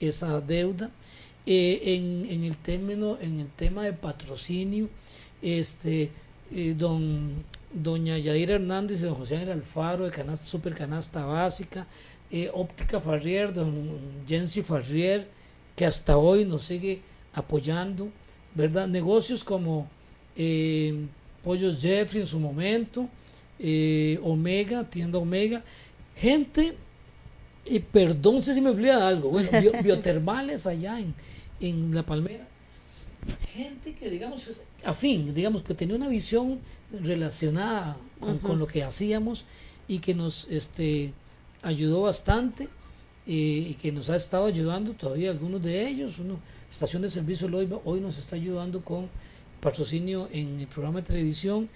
[0.00, 0.90] esa deuda.
[1.46, 4.88] Eh, en, el término, en el tema de patrocinio,
[5.42, 6.10] este,
[6.50, 11.86] eh, don, doña Yaira Hernández y don José Ángel Alfaro de canasta, Super Canasta Básica,
[12.30, 13.90] eh, Óptica Farrier, don
[14.26, 15.28] Jensi Farrier,
[15.76, 17.02] que hasta hoy nos sigue
[17.34, 18.08] apoyando,
[18.54, 18.88] ¿verdad?
[18.88, 19.86] Negocios como
[21.42, 23.06] Pollos Jeffrey en su momento,
[24.22, 25.62] Omega, tienda Omega,
[26.16, 26.74] gente,
[27.66, 29.50] y perdón si me olvida algo, bueno,
[29.82, 31.14] biotermales allá en,
[31.60, 32.46] en La Palmera,
[33.54, 36.60] gente que, digamos, es afín, digamos, que tenía una visión
[37.02, 37.96] relacionada
[38.42, 39.44] con, lo que hacíamos
[39.88, 41.12] y que nos este,
[41.62, 42.64] ayudó bastante
[43.26, 46.18] eh, y que nos ha estado ayudando todavía algunos de ellos.
[46.18, 46.38] Uno,
[46.70, 49.08] Estación de Servicio hoy, hoy nos está ayudando con
[49.60, 51.68] patrocinio en el programa de televisión.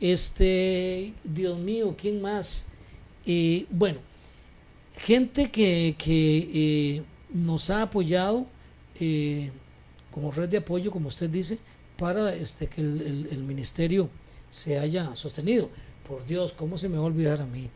[0.00, 2.66] Este, Dios mío, ¿quién más?
[3.24, 3.98] Eh, bueno,
[4.96, 6.50] gente que, que
[6.98, 8.46] eh, nos ha apoyado
[9.00, 9.50] eh,
[10.12, 11.58] como red de apoyo, como usted dice,
[11.96, 14.08] para este, que el, ministerio
[14.50, 15.70] se haya sostenido.
[16.06, 17.70] Por Dios, ¿cómo se me va a olvidar a mí?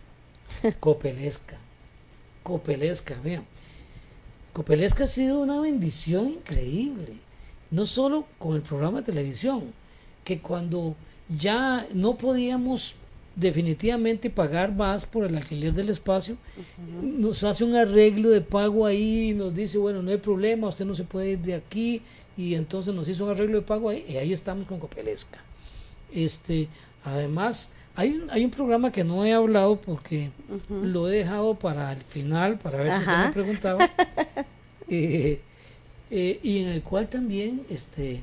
[0.80, 1.58] Copelesca.
[2.42, 3.46] Copelesca, vean.
[4.52, 7.14] Copelesca ha sido una bendición increíble.
[7.70, 9.72] No solo con el programa de televisión,
[10.24, 10.94] que cuando
[11.28, 12.94] ya no podíamos
[13.36, 16.38] definitivamente pagar más por el alquiler del espacio,
[17.02, 20.94] nos hace un arreglo de pago ahí, nos dice, bueno, no hay problema, usted no
[20.94, 22.00] se puede ir de aquí,
[22.36, 25.38] y entonces nos hizo un arreglo de pago ahí, y ahí estamos con Copelesca.
[26.14, 26.68] Este,
[27.04, 30.30] además, hay un, hay un programa que no he hablado porque
[30.70, 33.90] lo he dejado para el final, para ver si usted me preguntaba,
[34.88, 35.40] eh,
[36.10, 38.22] eh, y en el cual también este,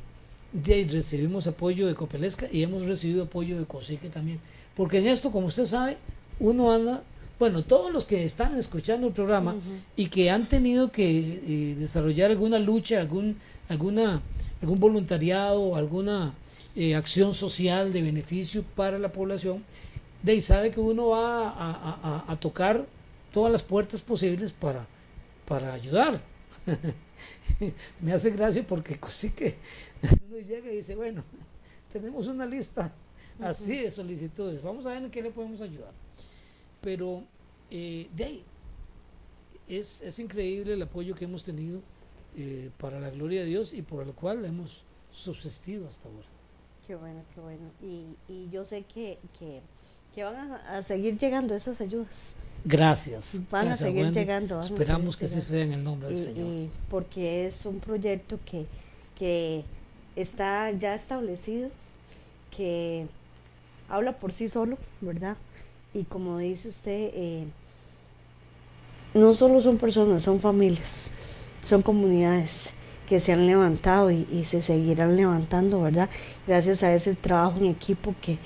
[0.51, 4.39] de ahí recibimos apoyo de Copelesca y hemos recibido apoyo de Cosique también
[4.76, 5.97] porque en esto, como usted sabe,
[6.39, 7.03] uno anda,
[7.39, 9.55] bueno, todos los que están escuchando el programa
[9.95, 13.38] y que han tenido que eh, desarrollar alguna lucha, algún,
[13.69, 14.21] alguna,
[14.61, 16.34] algún voluntariado, alguna
[16.76, 19.63] eh, acción social de beneficio para la población,
[20.24, 22.86] de ahí sabe que uno va a, tocar
[23.32, 24.88] todas las puertas posibles para,
[25.45, 26.21] para ayudar.
[28.01, 29.57] Me hace gracia porque sí que
[30.30, 31.24] uno llega y dice, bueno,
[31.91, 32.93] tenemos una lista
[33.41, 34.61] así de solicitudes.
[34.61, 35.91] Vamos a ver en qué le podemos ayudar.
[36.81, 37.23] Pero
[37.71, 38.43] eh, de ahí,
[39.67, 41.81] es, es, increíble el apoyo que hemos tenido
[42.36, 46.27] eh, para la gloria de Dios y por el cual hemos subsistido hasta ahora.
[46.86, 47.71] Qué bueno, qué bueno.
[47.81, 49.61] Y, y yo sé que, que,
[50.13, 52.36] que van a, seguir llegando esas ayudas.
[52.65, 53.39] Gracias.
[53.49, 54.59] Van a seguir llegando.
[54.59, 56.69] Esperamos que así sea en el nombre del Señor.
[56.89, 58.65] porque es un proyecto que,
[59.17, 59.63] que
[60.15, 61.69] está ya establecido,
[62.55, 63.07] que
[63.89, 65.36] habla por sí solo, ¿verdad?
[65.93, 67.45] Y como dice usted, eh,
[69.13, 71.11] no solo son personas, son familias,
[71.63, 72.69] son comunidades
[73.07, 76.09] que se han levantado y, se seguirán levantando, ¿verdad?
[76.47, 78.39] Gracias a ese trabajo en equipo que,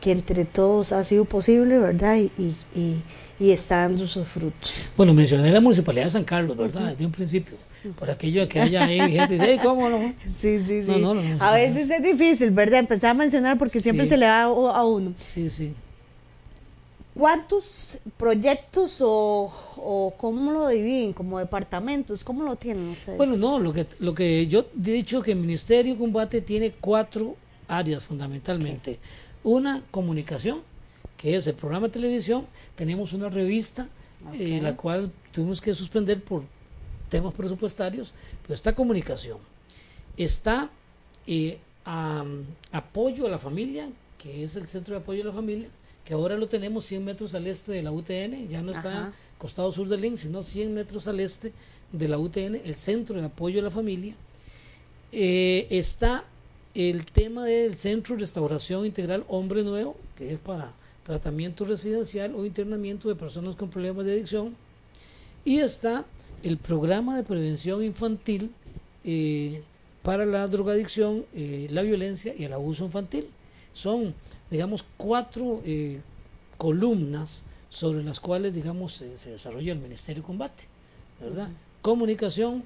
[0.00, 2.16] que entre todos ha sido posible, ¿verdad?
[2.16, 3.02] Y, y,
[3.38, 4.88] y, está dando sus frutos.
[4.96, 6.90] Bueno, mencioné la Municipalidad de San Carlos, ¿verdad?
[6.90, 7.56] Desde un principio
[7.98, 10.14] por aquello de que haya ahí gente dice, ¿cómo no?
[10.40, 11.04] Sí, sí, sí.
[11.38, 12.80] a veces es difícil, ¿verdad?
[12.80, 15.12] Empezar a mencionar porque siempre se le da a uno.
[15.14, 15.74] Sí, sí.
[17.14, 21.12] ¿Cuántos proyectos o, o cómo lo dividen?
[21.12, 22.22] ¿Como departamentos?
[22.24, 23.18] ¿Cómo lo tienen ustedes?
[23.18, 26.72] Bueno, no, lo que, lo que yo he dicho que el Ministerio de Combate tiene
[26.72, 27.36] cuatro
[27.68, 28.98] áreas fundamentalmente.
[29.42, 30.60] Una, comunicación,
[31.16, 32.46] que es el programa de televisión.
[32.74, 33.88] Tenemos una revista,
[34.38, 36.44] eh, la cual tuvimos que suspender por
[37.10, 39.38] temas presupuestarios, pero está comunicación,
[40.16, 40.70] está
[41.26, 41.58] eh,
[42.72, 45.68] apoyo a la familia, que es el centro de apoyo a la familia,
[46.04, 49.70] que ahora lo tenemos 100 metros al este de la UTN, ya no está costado
[49.72, 51.52] sur del link, sino 100 metros al este
[51.92, 54.14] de la UTN, el centro de apoyo a la familia.
[55.12, 56.24] Eh, está
[56.74, 60.72] el tema del centro de restauración integral Hombre Nuevo, que es para
[61.04, 64.54] tratamiento residencial o internamiento de personas con problemas de adicción.
[65.44, 66.04] Y está
[66.42, 68.50] el programa de prevención infantil
[69.04, 69.62] eh,
[70.02, 73.28] para la drogadicción, eh, la violencia y el abuso infantil.
[73.72, 74.14] Son,
[74.50, 76.00] digamos, cuatro eh,
[76.56, 80.64] columnas sobre las cuales, digamos, se desarrolla el Ministerio de Combate,
[81.20, 81.48] ¿verdad?
[81.82, 82.64] Comunicación,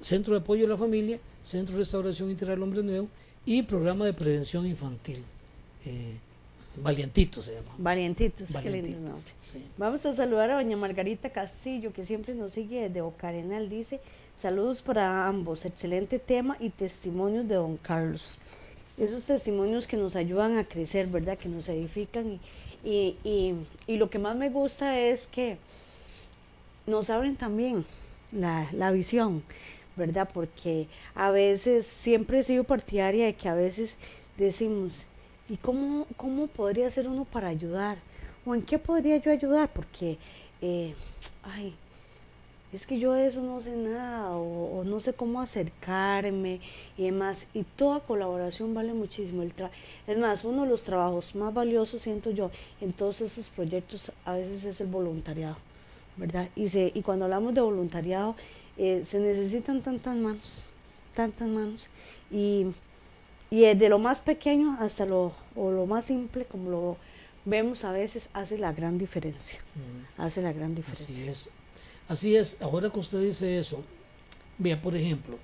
[0.00, 3.08] Centro de Apoyo a la Familia, Centro de Restauración Integral Hombre Nuevo
[3.46, 5.22] y Programa de Prevención Infantil.
[6.82, 7.72] Valientito se llama.
[7.78, 9.32] Valientitos, qué Valientitos, lindo nombre.
[9.40, 9.64] sí.
[9.76, 13.68] Vamos a saludar a doña Margarita Castillo, que siempre nos sigue desde Ocarenal.
[13.68, 14.00] Dice,
[14.36, 18.36] saludos para ambos, excelente tema y testimonios de don Carlos.
[18.96, 21.38] Esos testimonios que nos ayudan a crecer, ¿verdad?
[21.38, 22.32] Que nos edifican.
[22.32, 22.40] Y,
[22.88, 23.54] y, y,
[23.86, 25.56] y lo que más me gusta es que
[26.86, 27.84] nos abren también
[28.32, 29.42] la, la visión,
[29.96, 30.28] ¿verdad?
[30.32, 33.96] Porque a veces siempre he sido partidaria de que a veces
[34.36, 35.04] decimos,
[35.48, 37.98] ¿y cómo, cómo podría ser uno para ayudar?
[38.46, 39.70] ¿O en qué podría yo ayudar?
[39.72, 40.18] Porque,
[40.62, 40.94] eh,
[41.42, 41.74] ay,
[42.72, 46.60] es que yo de eso no sé nada o, o no sé cómo acercarme
[46.98, 47.46] y demás.
[47.54, 49.42] Y toda colaboración vale muchísimo.
[49.42, 49.70] El tra-
[50.06, 54.34] es más, uno de los trabajos más valiosos, siento yo, en todos esos proyectos a
[54.34, 55.56] veces es el voluntariado,
[56.16, 56.48] ¿verdad?
[56.56, 58.34] Y, se, y cuando hablamos de voluntariado,
[58.76, 60.68] eh, se necesitan tantas manos,
[61.14, 61.88] tantas manos.
[62.30, 62.66] Y,
[63.50, 66.96] y desde lo más pequeño hasta lo, o lo más simple, como lo
[67.44, 69.58] vemos a veces, hace la gran diferencia.
[69.74, 70.20] Mm.
[70.22, 71.08] Hace la gran diferencia.
[71.08, 71.50] Así es.
[72.08, 73.84] Así es, ahora que usted dice eso,
[74.56, 75.38] vea, por ejemplo,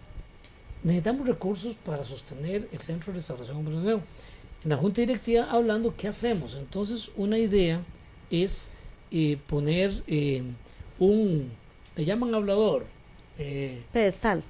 [0.82, 4.02] necesitamos recursos para sostener el Centro de Restauración Empresarial.
[4.62, 6.54] En la Junta Directiva hablando, ¿qué hacemos?
[6.54, 7.82] Entonces, una idea
[8.30, 8.68] es
[9.10, 10.42] eh, poner eh,
[10.98, 11.50] un,
[11.96, 12.86] le llaman hablador,
[13.38, 14.42] eh, Pedestal.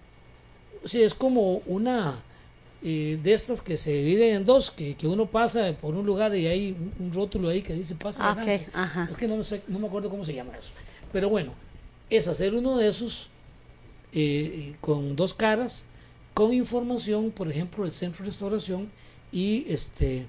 [0.84, 2.22] sí, es como una
[2.86, 6.36] eh, de estas que se dividen en dos, que, que uno pasa por un lugar
[6.36, 8.28] y hay un, un rótulo ahí que dice pasa
[8.74, 9.08] Ah, ajá.
[9.10, 10.72] Es que no, me sé- no me acuerdo cómo se llama eso.
[11.12, 11.54] Pero bueno,
[12.10, 13.30] es hacer uno de esos
[14.12, 15.84] eh, con dos caras,
[16.34, 18.90] con información, por ejemplo, del centro de restauración
[19.32, 20.26] y este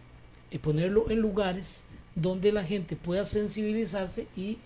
[0.52, 1.84] y ponerlo en lugares
[2.16, 4.58] donde la gente pueda sensibilizarse y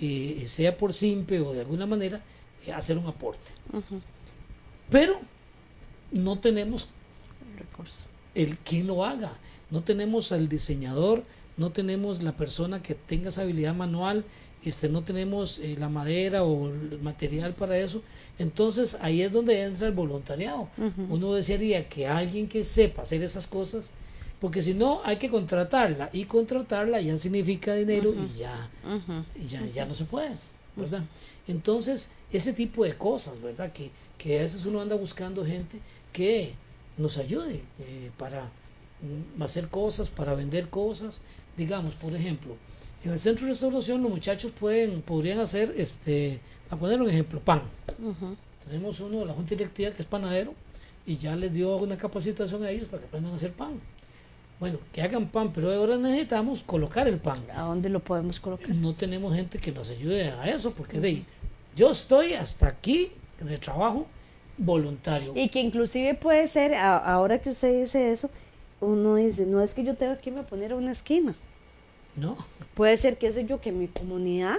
[0.00, 2.20] eh, sea por simple o de alguna manera
[2.66, 3.50] eh, hacer un aporte.
[4.90, 5.18] Pero
[6.12, 6.88] no tenemos.
[8.34, 9.36] El quien lo haga.
[9.70, 11.24] No tenemos al diseñador,
[11.56, 14.24] no tenemos la persona que tenga esa habilidad manual,
[14.64, 18.02] este, no tenemos eh, la madera o el material para eso.
[18.38, 20.68] Entonces ahí es donde entra el voluntariado.
[21.08, 23.92] Uno desearía que alguien que sepa hacer esas cosas,
[24.40, 28.70] porque si no hay que contratarla y contratarla ya significa dinero y ya
[29.34, 30.30] y ya, ya no se puede,
[30.76, 31.04] ¿verdad?
[31.46, 33.72] Entonces, ese tipo de cosas, ¿verdad?
[33.72, 35.80] Que, que a veces uno anda buscando gente
[36.12, 36.54] que
[36.98, 38.50] nos ayude eh, para
[39.00, 41.20] mm, hacer cosas, para vender cosas.
[41.56, 42.56] Digamos, por ejemplo,
[43.04, 46.40] en el centro de restauración los muchachos pueden, podrían hacer, este,
[46.70, 47.62] a poner un ejemplo, pan.
[48.64, 50.54] Tenemos uno de la Junta Directiva que es panadero
[51.06, 53.80] y ya les dio una capacitación a ellos para que aprendan a hacer pan.
[54.60, 58.68] Bueno, que hagan pan, pero ahora necesitamos colocar el pan ¿A dónde lo podemos colocar?
[58.70, 61.26] no tenemos gente que nos ayude a eso, porque de ahí,
[61.76, 64.08] yo estoy hasta aquí de trabajo
[64.58, 65.32] voluntario.
[65.34, 68.28] Y que inclusive puede ser, a- ahora que usted dice eso,
[68.80, 71.34] uno dice, no es que yo tenga que irme a poner a una esquina.
[72.16, 72.36] No,
[72.74, 74.56] Puede ser, qué sé yo, que mi comunidad,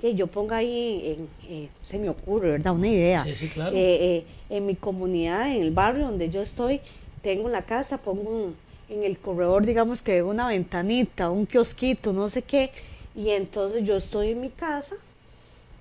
[0.00, 2.74] que yo ponga ahí, en, eh, se me ocurre, ¿verdad?
[2.74, 3.24] Una idea.
[3.24, 3.76] Sí, sí, claro.
[3.76, 6.80] Eh, eh, en mi comunidad, en el barrio donde yo estoy,
[7.22, 8.56] tengo la casa, pongo un-
[8.88, 12.70] en el corredor, digamos que una ventanita, un kiosquito, no sé qué,
[13.14, 14.96] y entonces yo estoy en mi casa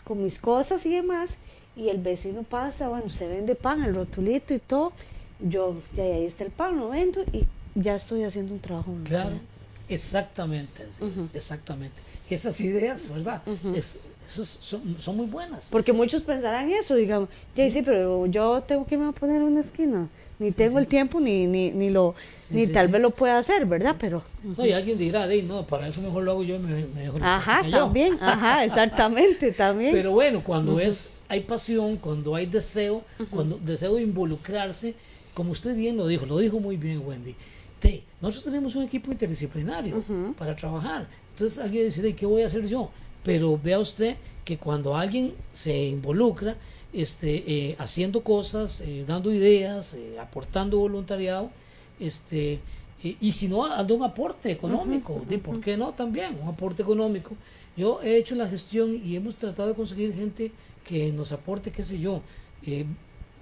[0.04, 1.38] con mis cosas y demás,
[1.76, 4.94] y el vecino pasa, bueno, se vende pan, el rotulito y todo,
[5.40, 7.46] yo, ya ahí está el pan, lo vendo y
[7.76, 8.92] ya estoy haciendo un trabajo.
[9.06, 9.40] claro,
[9.88, 12.02] exactamente, así es, exactamente.
[12.30, 13.42] Esas ideas, ¿verdad?
[13.76, 15.70] Es- esas son, son muy buenas.
[15.72, 19.62] Porque muchos pensarán eso, digamos, ya sí, pero yo tengo que a poner en una
[19.62, 20.08] esquina,
[20.38, 23.66] ni tengo el tiempo, ni, ni, ni lo, Sí, ni tal vez lo pueda hacer,
[23.66, 23.96] ¿verdad?
[24.00, 24.22] Pero,
[24.58, 27.02] No, y alguien dirá, "Dey, no, para eso mejor lo hago yo y me, me
[27.02, 27.86] dejo ajá, práctica yo".
[27.86, 29.92] también, ajá, exactamente, también.
[29.94, 34.96] Pero bueno, cuando es, hay pasión, cuando hay deseo, cuando deseo de involucrarse,
[35.34, 37.36] como usted bien lo dijo, lo dijo muy bien Wendy,
[37.80, 40.04] te- nosotros tenemos un equipo interdisciplinario
[40.38, 41.08] para trabajar.
[41.30, 42.90] Entonces alguien dice, "Dey, ¿qué voy a hacer yo?
[43.24, 46.58] Pero vea usted que cuando alguien se involucra,
[46.92, 51.52] este, eh, haciendo cosas, eh, dando ideas, eh, aportando voluntariado,
[52.00, 52.60] este,
[53.02, 55.94] y si no, dando un aporte económico, ¿de por qué no?
[55.94, 57.32] También, un aporte económico.
[57.78, 60.52] Yo he hecho la gestión y hemos tratado de conseguir gente
[60.84, 62.22] que nos aporte, qué sé yo,
[62.66, 62.86] eh,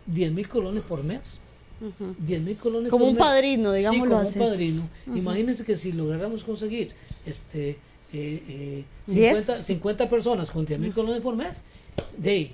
[0.05, 1.39] 10 mil colones por mes.
[2.19, 3.23] 10 mil colones Como por un mes.
[3.23, 4.39] padrino, Sí, digámoslo como así.
[4.39, 4.89] un padrino.
[5.13, 6.91] Imagínense que si lográramos conseguir
[7.25, 9.37] este eh, eh, Diez.
[9.45, 11.61] 50, 50 personas con 10 mil colones por mes,
[12.17, 12.53] de, ahí,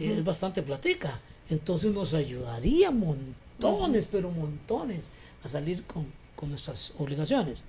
[0.00, 1.20] es bastante platica.
[1.50, 5.10] Entonces nos ayudaría montones, pero montones,
[5.44, 7.64] a salir con, con nuestras obligaciones.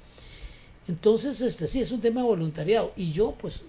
[0.88, 2.94] Entonces, este sí, es un tema de voluntariado.
[2.96, 3.64] Y yo, pues,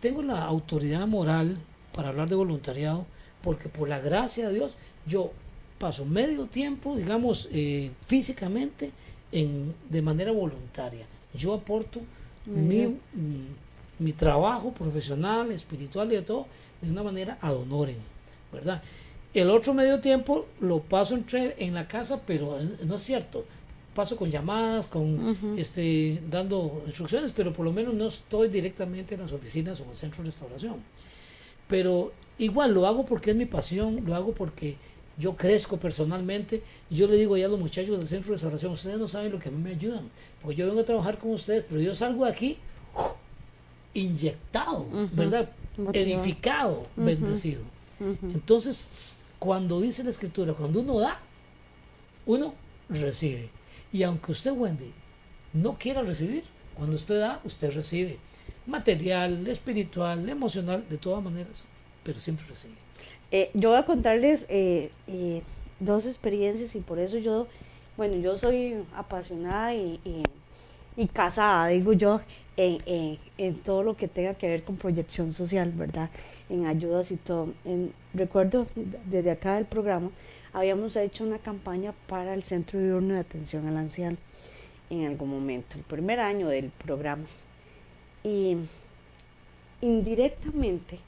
[0.00, 1.58] tengo la autoridad moral
[1.92, 3.06] para hablar de voluntariado,
[3.42, 5.32] porque por la gracia de Dios, yo
[5.78, 8.92] paso medio tiempo, digamos, eh, físicamente,
[9.32, 11.06] en, de manera voluntaria.
[11.34, 12.00] yo aporto
[12.46, 12.96] mi,
[13.98, 16.46] mi, trabajo profesional, espiritual y de todo
[16.80, 17.96] de una manera ad honorem,
[18.52, 18.82] ¿verdad?
[19.34, 22.56] El otro medio tiempo lo paso entre, en la casa, pero
[22.86, 23.44] no es cierto.
[23.96, 29.22] Paso con llamadas, con este, dando instrucciones, pero por lo menos no estoy directamente en
[29.22, 30.76] las oficinas o en el centro de restauración.
[31.66, 34.76] Pero igual lo hago porque es mi pasión, lo hago porque
[35.16, 36.62] yo crezco personalmente.
[36.90, 39.38] Yo le digo ya a los muchachos del centro de restauración, ustedes no saben lo
[39.38, 40.10] que a mí me ayudan,
[40.42, 42.58] porque yo vengo a trabajar con ustedes, pero yo salgo de aquí
[43.94, 45.48] inyectado, ¿verdad?
[45.94, 47.62] Edificado, bendecido.
[48.22, 51.18] Entonces, cuando dice la escritura, cuando uno da,
[52.26, 52.52] uno
[52.90, 53.48] recibe.
[53.96, 54.92] Y aunque usted, Wendy,
[55.54, 56.44] no quiera recibir,
[56.74, 58.18] cuando usted da, usted recibe.
[58.66, 61.64] Material, espiritual, emocional, de todas maneras,
[62.04, 62.74] pero siempre recibe.
[63.30, 65.40] Eh, yo voy a contarles eh, eh,
[65.80, 67.46] dos experiencias y por eso yo,
[67.96, 69.98] bueno, yo soy apasionada y,
[70.98, 72.20] y, casada, digo yo,
[72.58, 76.10] en, en, todo lo que tenga que ver con proyección social, ¿verdad?
[76.50, 77.48] En ayudas y todo.
[78.12, 78.66] recuerdo
[79.06, 80.10] desde acá del programa,
[80.56, 84.16] habíamos hecho una campaña para el Centro Diurno de Atención al Anciano
[84.88, 87.26] en algún momento, el primer año del programa.
[88.24, 88.56] Y
[89.82, 90.98] indirectamente,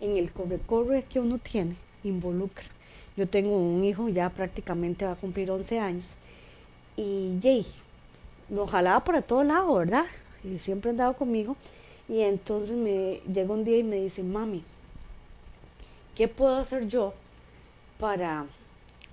[0.00, 2.64] en el corre-corre que uno tiene, involucra.
[3.16, 6.18] Yo tengo un hijo, ya prácticamente va a cumplir 11 años,
[6.96, 7.64] y Jay,
[8.50, 10.06] lo jalaba para todo lado, ¿verdad?
[10.42, 11.54] Y siempre andaba conmigo.
[12.08, 14.64] Y entonces me llega un día y me dice, mami,
[16.16, 17.14] ¿qué puedo hacer yo
[18.00, 18.46] para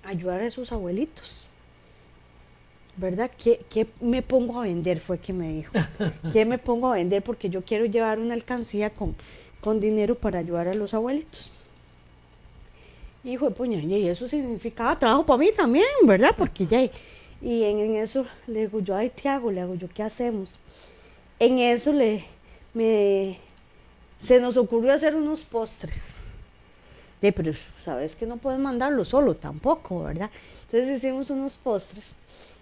[0.04, 1.46] ayudar a esos abuelitos?
[2.96, 3.30] ¿Verdad?
[3.36, 5.00] ¿Qué, ¿Qué, me pongo a vender?
[5.00, 5.72] Fue que me dijo.
[6.32, 7.22] ¿Qué me pongo a vender?
[7.22, 9.16] Porque yo quiero llevar una alcancía con,
[9.60, 11.50] con dinero para ayudar a los abuelitos.
[13.24, 16.34] Y dijo, puña, y eso significaba trabajo para mí también, ¿verdad?
[16.36, 16.82] Porque ya,
[17.44, 20.58] y en, eso le digo yo, ay, Tiago, le hago yo, ¿qué hacemos?
[21.38, 22.24] En eso le,
[22.72, 23.38] me,
[24.18, 26.16] se nos ocurrió hacer unos postres.
[27.24, 30.28] De, pero sabes que no puedes mandarlo solo tampoco, ¿verdad?
[30.66, 32.12] Entonces hicimos unos postres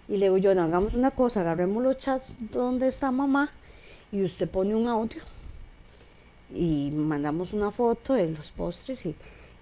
[0.07, 3.51] y le digo yo, hagamos una cosa, agarremos los chats donde está mamá
[4.09, 5.21] y usted pone un audio
[6.55, 9.15] y mandamos una foto de los postres y,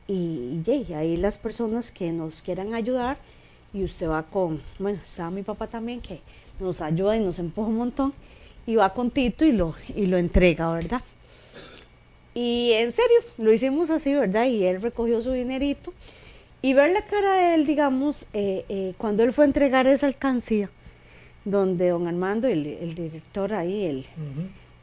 [0.07, 3.17] y, ahí las personas que nos quieran ayudar
[3.73, 6.21] y usted va con, bueno, estaba mi papá también que
[6.59, 8.13] nos ayuda y nos empuja un montón
[8.67, 11.01] y va con Tito y lo, y lo entrega, ¿verdad?
[12.34, 14.45] Y en serio, lo hicimos así, ¿verdad?
[14.45, 15.93] Y él recogió su dinerito
[16.61, 20.07] y ver la cara de él, digamos, eh, eh, cuando él fue a entregar esa
[20.07, 20.69] alcancía,
[21.43, 24.05] donde don Armando, el, el director ahí, el,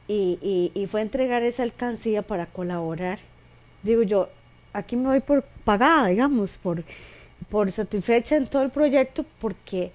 [0.08, 3.20] y, y, fue a entregar esa alcancía para colaborar.
[3.82, 4.28] Digo yo,
[4.72, 6.82] aquí me voy por pagada, digamos, por,
[7.48, 9.92] por satisfecha en todo el proyecto, porque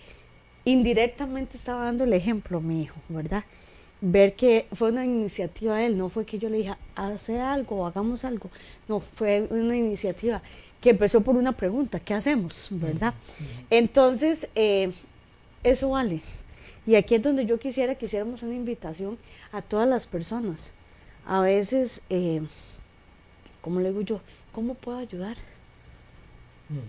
[0.65, 3.43] indirectamente estaba dando el ejemplo a mi hijo, ¿verdad?
[4.05, 7.87] Ver que fue una iniciativa de él, no fue que yo le dije, hace algo,
[7.87, 8.49] hagamos algo,
[8.89, 10.41] no, fue una iniciativa
[10.81, 12.67] que empezó por una pregunta, ¿qué hacemos?
[12.69, 13.13] ¿Verdad?
[13.69, 14.91] Entonces, eh,
[15.63, 16.19] eso vale.
[16.85, 19.17] Y aquí es donde yo quisiera que hiciéramos una invitación
[19.53, 20.67] a todas las personas.
[21.25, 22.41] A veces, eh,
[23.61, 25.37] como le digo yo, ¿cómo puedo ayudar?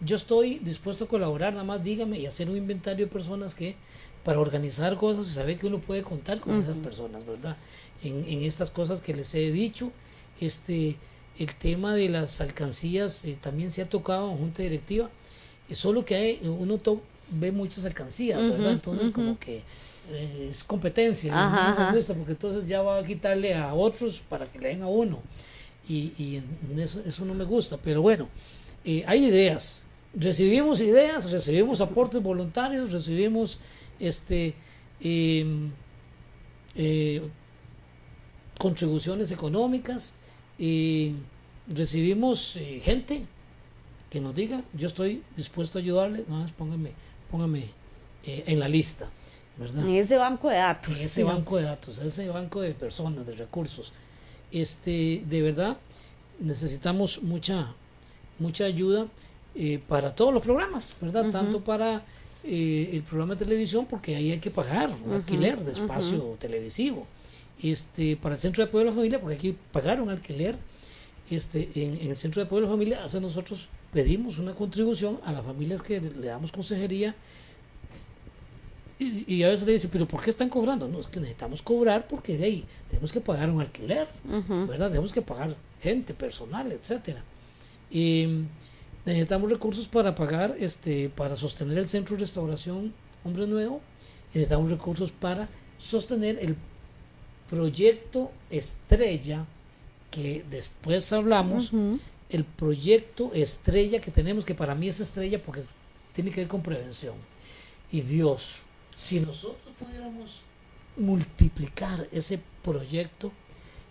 [0.01, 3.75] yo estoy dispuesto a colaborar, nada más dígame y hacer un inventario de personas que
[4.23, 7.55] para organizar cosas y saber que uno puede contar con esas personas, ¿verdad?
[8.03, 9.91] En, en, estas cosas que les he dicho,
[10.39, 10.95] este,
[11.39, 15.09] el tema de las alcancías eh, también se ha tocado en junta directiva,
[15.67, 16.79] es solo que hay, uno
[17.31, 18.71] ve muchas alcancías, ¿verdad?
[18.71, 19.63] Entonces como que
[20.11, 21.31] eh, es competencia,
[22.15, 25.21] porque entonces ya va a quitarle a otros para que le den a uno.
[25.87, 26.41] Y,
[26.77, 28.29] eso, eso, no me gusta, pero bueno,
[28.85, 33.59] eh, hay ideas, recibimos ideas, recibimos aportes voluntarios, recibimos
[33.99, 34.53] este
[35.01, 35.71] em,
[36.75, 37.21] eh,
[38.59, 40.13] contribuciones económicas,
[40.59, 41.15] y
[41.67, 43.25] recibimos eh, gente
[44.11, 46.91] que nos diga, yo estoy dispuesto a ayudarle, nada más póngame,
[47.31, 47.65] póngame
[48.23, 49.09] en la lista.
[49.57, 49.87] ¿verdad?
[49.87, 50.97] En ese banco de datos.
[50.97, 53.93] En ese banco de datos, ese banco de personas, de recursos
[54.51, 55.77] este, de verdad
[56.39, 57.73] necesitamos mucha,
[58.39, 59.07] mucha ayuda
[59.55, 61.29] eh, para todos los programas, ¿verdad?
[61.29, 62.03] Tanto para
[62.43, 67.05] eh, el programa de televisión, porque ahí hay que pagar un alquiler de espacio televisivo.
[67.61, 70.55] Este, para el Centro de Apoyo de la Familia, porque hay que pagar un alquiler.
[71.29, 75.31] este, en, el Centro de Apoyo a la Familia, hace nosotros pedimos una contribución a
[75.31, 77.15] las familias que le damos consejería
[79.01, 80.89] y, a veces le dicen, pero ¿por qué están cobrando?
[80.89, 84.09] No, es que necesitamos cobrar porque de ahí tenemos que pagar un alquiler,
[84.67, 84.89] ¿verdad?
[84.89, 87.23] Tenemos que pagar gente, personal, etcétera.
[87.89, 88.27] Y
[89.05, 92.93] necesitamos recursos para pagar, este, para sostener el centro de restauración
[93.23, 93.79] Hombre Nuevo,
[94.33, 95.47] necesitamos recursos para
[95.77, 96.57] sostener el
[97.49, 99.45] proyecto estrella
[100.11, 101.71] que después hablamos,
[102.29, 105.61] el proyecto estrella que tenemos, que para mí es estrella porque
[106.13, 107.15] tiene que ver con prevención.
[107.91, 108.61] Y Dios,
[108.95, 110.41] si nosotros pudiéramos
[110.97, 113.31] multiplicar ese proyecto,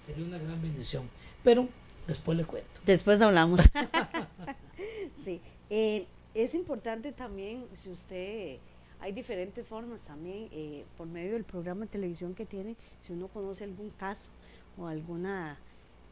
[0.04, 1.08] sería una gran bendición.
[1.42, 1.68] Pero
[2.06, 2.80] después le cuento.
[2.86, 3.60] Después hablamos.
[5.24, 5.40] sí.
[5.70, 8.58] Eh, es importante también, si usted,
[9.00, 13.28] hay diferentes formas también, eh, por medio del programa de televisión que tiene, si uno
[13.28, 14.28] conoce algún caso
[14.76, 15.58] o alguna,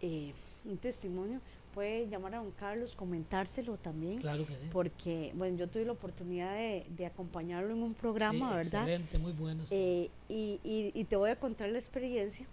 [0.01, 0.33] eh,
[0.65, 1.41] un testimonio,
[1.75, 4.19] puede llamar a don Carlos, comentárselo también.
[4.19, 4.67] Claro que sí.
[4.73, 8.83] Porque, bueno, yo tuve la oportunidad de, acompañarlo en un programa, ¿verdad?
[8.83, 9.65] Excelente, muy bueno.
[9.71, 12.47] Eh, y, y, te voy a contar la experiencia.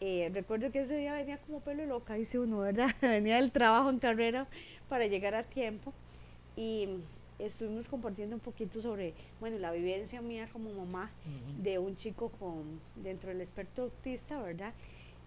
[0.00, 2.90] Eh, recuerdo que ese día venía como pelo loca, dice uno, ¿verdad?
[3.02, 4.46] venía del trabajo en carrera
[4.88, 5.92] para llegar a tiempo.
[6.56, 6.88] Y
[7.40, 11.10] estuvimos compartiendo un poquito sobre, bueno, la vivencia mía como mamá
[11.62, 14.72] de un chico con dentro del experto autista, ¿verdad?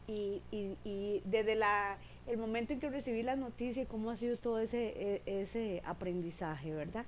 [0.08, 1.98] Y, y, y desde la
[2.28, 5.82] el momento en que recibí la noticia y cómo ha sido todo ese, e, ese
[5.86, 7.06] aprendizaje, ¿verdad?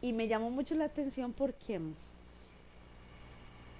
[0.00, 1.80] Y me llamó mucho la atención porque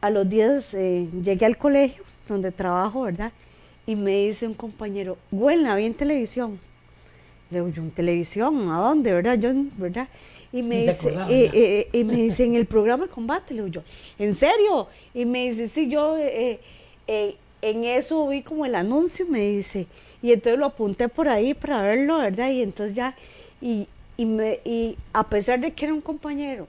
[0.01, 3.33] a los días eh, llegué al colegio donde trabajo, ¿verdad?
[3.87, 6.59] Y me dice un compañero, Gwen, la vi en televisión.
[7.51, 9.39] Le digo, yo en televisión, ¿a dónde, verdad?
[9.39, 10.09] Yo, ¿verdad?
[10.55, 10.97] Y me, dice,
[11.29, 13.83] eh, eh, y me dice, en el programa de combate, le digo yo,
[14.19, 14.87] ¿en serio?
[15.13, 19.87] Y me dice, sí, yo en eso vi como el anuncio, me dice,
[20.23, 22.51] y entonces lo apunté por ahí para verlo, ¿verdad?
[22.51, 23.17] Y entonces ya,
[23.61, 26.69] y, y, me, y a pesar de que era un compañero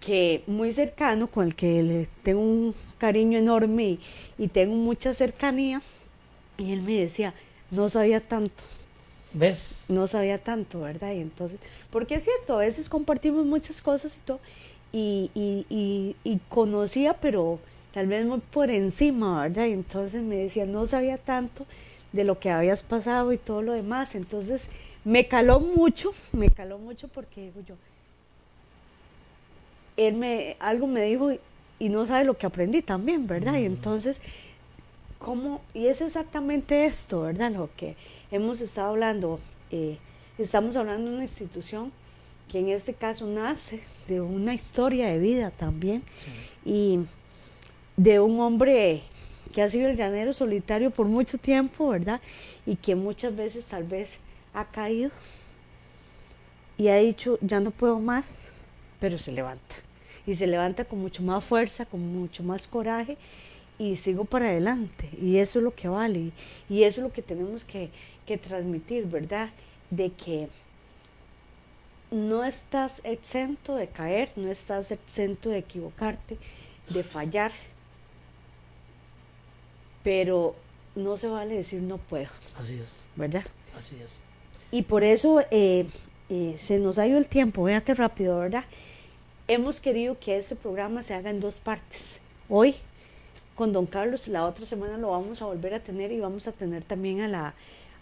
[0.00, 3.98] que muy cercano, con el que le tengo un cariño enorme
[4.38, 5.82] y, tengo mucha cercanía,
[6.58, 7.34] y él me decía,
[7.70, 8.62] no sabía tanto.
[9.32, 9.86] ¿Ves?
[9.88, 11.12] No sabía tanto, ¿verdad?
[11.12, 11.58] Y entonces,
[11.96, 14.38] porque es cierto, a veces compartimos muchas cosas y todo,
[14.92, 17.58] y, y, y conocía, pero
[17.94, 19.64] tal vez muy por encima, ¿verdad?
[19.64, 21.64] Y entonces me decía, no sabía tanto,
[22.12, 24.14] de lo que habías pasado y todo lo demás.
[24.14, 24.68] Entonces
[25.06, 27.76] me caló mucho, me caló mucho porque digo yo,
[29.96, 31.32] él me, algo me dijo
[31.78, 33.54] y, no sabe lo que aprendí también, ¿verdad?
[33.56, 33.72] Y mm.
[33.72, 34.20] entonces,
[35.18, 35.62] ¿cómo?
[35.72, 37.52] Y es exactamente esto, ¿verdad?
[37.52, 37.96] Lo que
[38.30, 39.40] hemos estado hablando.
[39.70, 39.96] Eh,
[40.38, 41.92] estamos hablando de una institución
[42.48, 46.02] que en este caso nace de una historia de vida también
[46.64, 47.00] y
[47.96, 49.02] de un hombre
[49.52, 52.20] que ha sido el llanero solitario por mucho tiempo, ¿verdad?
[52.66, 54.18] Y que muchas veces tal vez
[54.52, 55.10] ha caído
[56.78, 58.50] y ha dicho, ya no puedo más,
[59.00, 59.76] pero se levanta.
[60.26, 63.16] Y se levanta con mucho más fuerza, con mucho más coraje
[63.78, 65.08] y sigo para adelante.
[65.20, 66.32] Y eso es lo que vale.
[66.68, 67.90] Y eso es lo que tenemos que,
[68.26, 69.50] que transmitir, ¿verdad?
[69.90, 70.48] De que
[72.10, 76.38] no estás exento de caer, no estás exento de equivocarte,
[76.88, 77.52] de fallar,
[80.02, 80.54] pero
[80.94, 82.28] no se vale decir no puedo.
[82.58, 82.94] Así es.
[83.16, 83.44] ¿Verdad?
[83.76, 84.20] Así es.
[84.70, 85.86] Y por eso eh,
[86.28, 88.64] eh, se nos ha ido el tiempo, vea qué rápido, ¿verdad?
[89.48, 92.20] Hemos querido que este programa se haga en dos partes.
[92.48, 92.76] Hoy
[93.54, 96.52] con don Carlos, la otra semana lo vamos a volver a tener y vamos a
[96.52, 97.54] tener también a la,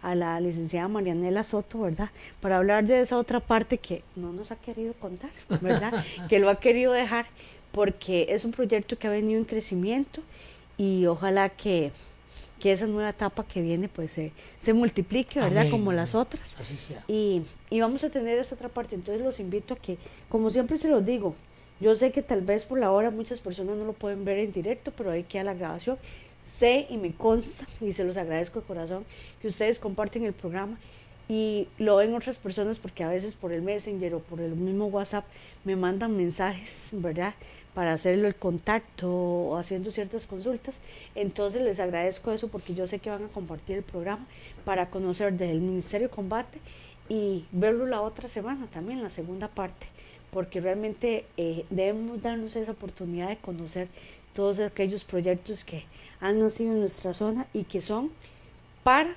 [0.04, 2.10] a la licenciada Marianela Soto, ¿verdad?
[2.40, 5.30] Para hablar de esa otra parte que no nos ha querido contar,
[5.60, 6.04] ¿verdad?
[6.28, 7.26] que lo ha querido dejar
[7.72, 10.22] porque es un proyecto que ha venido en crecimiento
[10.76, 11.90] y ojalá que,
[12.64, 15.68] esa nueva etapa que viene pues se, se multiplique, ¿verdad?
[15.70, 16.58] como las otras.
[16.58, 17.04] Así sea.
[17.08, 18.94] Y, y vamos a tener esa otra parte.
[18.94, 19.98] Entonces los invito a que,
[20.30, 21.34] como siempre se los digo,
[21.78, 24.50] yo sé que tal vez por la hora muchas personas no lo pueden ver en
[24.50, 25.98] directo, pero ahí queda la grabación.
[26.44, 29.04] Sé y me consta, y se los agradezco de corazón,
[29.40, 30.78] que ustedes comparten el programa
[31.28, 34.86] y lo ven otras personas porque a veces por el Messenger o por el mismo
[34.86, 35.24] WhatsApp
[35.64, 37.34] me mandan mensajes, ¿verdad?
[37.74, 40.80] para hacerlo el contacto o haciendo ciertas consultas.
[41.14, 44.26] Entonces les agradezco eso porque yo sé que van a compartir el programa
[44.64, 46.58] para conocer del Ministerio de Combate
[47.08, 49.86] y verlo la otra semana también, la segunda parte,
[50.30, 53.88] porque realmente eh, debemos darnos esa oportunidad de conocer
[54.32, 55.84] todos aquellos proyectos que
[56.28, 58.10] han nacido en nuestra zona y que son
[58.82, 59.14] para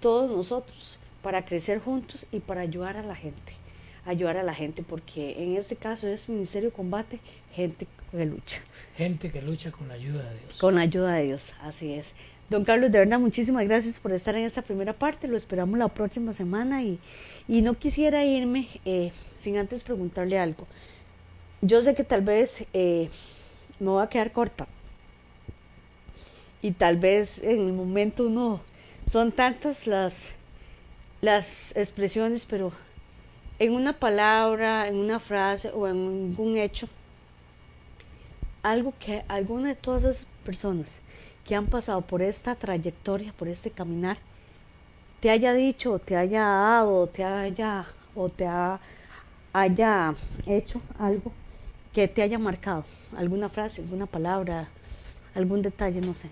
[0.00, 3.62] todos nosotros, para crecer juntos y para ayudar a la gente
[4.06, 7.20] ayudar a la gente, porque en este caso es Ministerio Combate,
[7.54, 8.60] gente que lucha.
[8.96, 10.58] Gente que lucha con la ayuda de Dios.
[10.58, 12.12] Con la ayuda de Dios, así es.
[12.50, 15.28] Don Carlos, de verdad, muchísimas gracias por estar en esta primera parte.
[15.28, 16.98] Lo esperamos la próxima semana y,
[17.48, 20.66] y no quisiera irme eh, sin antes preguntarle algo.
[21.62, 23.08] Yo sé que tal vez eh,
[23.78, 24.66] me voy a quedar corta
[26.62, 28.60] y tal vez en el momento uno
[29.10, 30.30] son tantas las,
[31.20, 32.72] las expresiones, pero
[33.58, 36.88] en una palabra, en una frase o en algún hecho,
[38.62, 40.98] algo que alguna de todas esas personas
[41.44, 44.18] que han pasado por esta trayectoria, por este caminar,
[45.20, 48.48] te haya dicho, te haya dado, te haya, o te
[49.52, 50.14] haya
[50.46, 51.32] hecho algo
[51.92, 52.84] que te haya marcado,
[53.16, 54.68] alguna frase, alguna palabra,
[55.34, 56.28] algún detalle, no sé.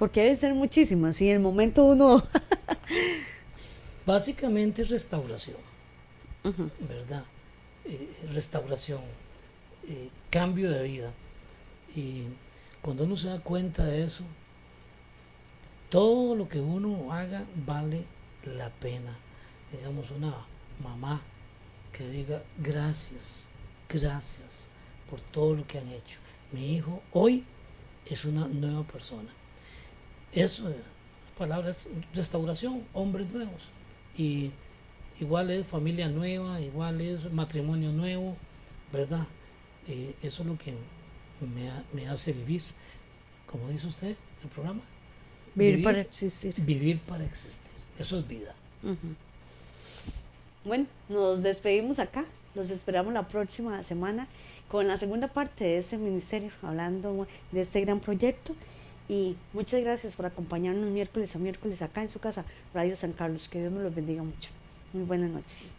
[0.00, 2.26] Porque deben ser muchísimas y en el momento uno...
[4.06, 5.58] Básicamente restauración,
[6.88, 7.22] ¿verdad?
[7.84, 9.02] Eh, restauración,
[9.86, 11.12] eh, cambio de vida.
[11.94, 12.22] Y
[12.80, 14.24] cuando uno se da cuenta de eso,
[15.90, 18.06] todo lo que uno haga vale
[18.56, 19.18] la pena.
[19.70, 20.34] Digamos, una
[20.82, 21.20] mamá
[21.92, 23.50] que diga gracias,
[23.86, 24.70] gracias
[25.10, 26.18] por todo lo que han hecho.
[26.52, 27.44] Mi hijo hoy
[28.06, 29.30] es una nueva persona.
[30.32, 30.70] Eso,
[31.36, 33.68] palabras, restauración, hombres nuevos.
[34.16, 34.50] Y
[35.20, 38.36] igual es familia nueva, igual es matrimonio nuevo,
[38.92, 39.26] ¿verdad?
[39.88, 40.74] Eh, eso es lo que
[41.94, 42.62] me, hace vivir.
[43.46, 44.82] Como dice usted, el programa.
[45.54, 46.54] Vivir, para existir.
[46.58, 47.72] Vivir para existir.
[47.98, 48.54] Eso es vida.
[50.64, 52.24] Bueno, nos despedimos acá.
[52.54, 54.28] Los esperamos la próxima semana
[54.68, 58.54] con la segunda parte de este ministerio, hablando de este gran proyecto.
[59.10, 63.48] Y muchas gracias por acompañarnos miércoles a miércoles acá en su casa, Radio San Carlos.
[63.48, 64.50] Que Dios nos los bendiga mucho.
[64.92, 65.74] Muy buenas noches.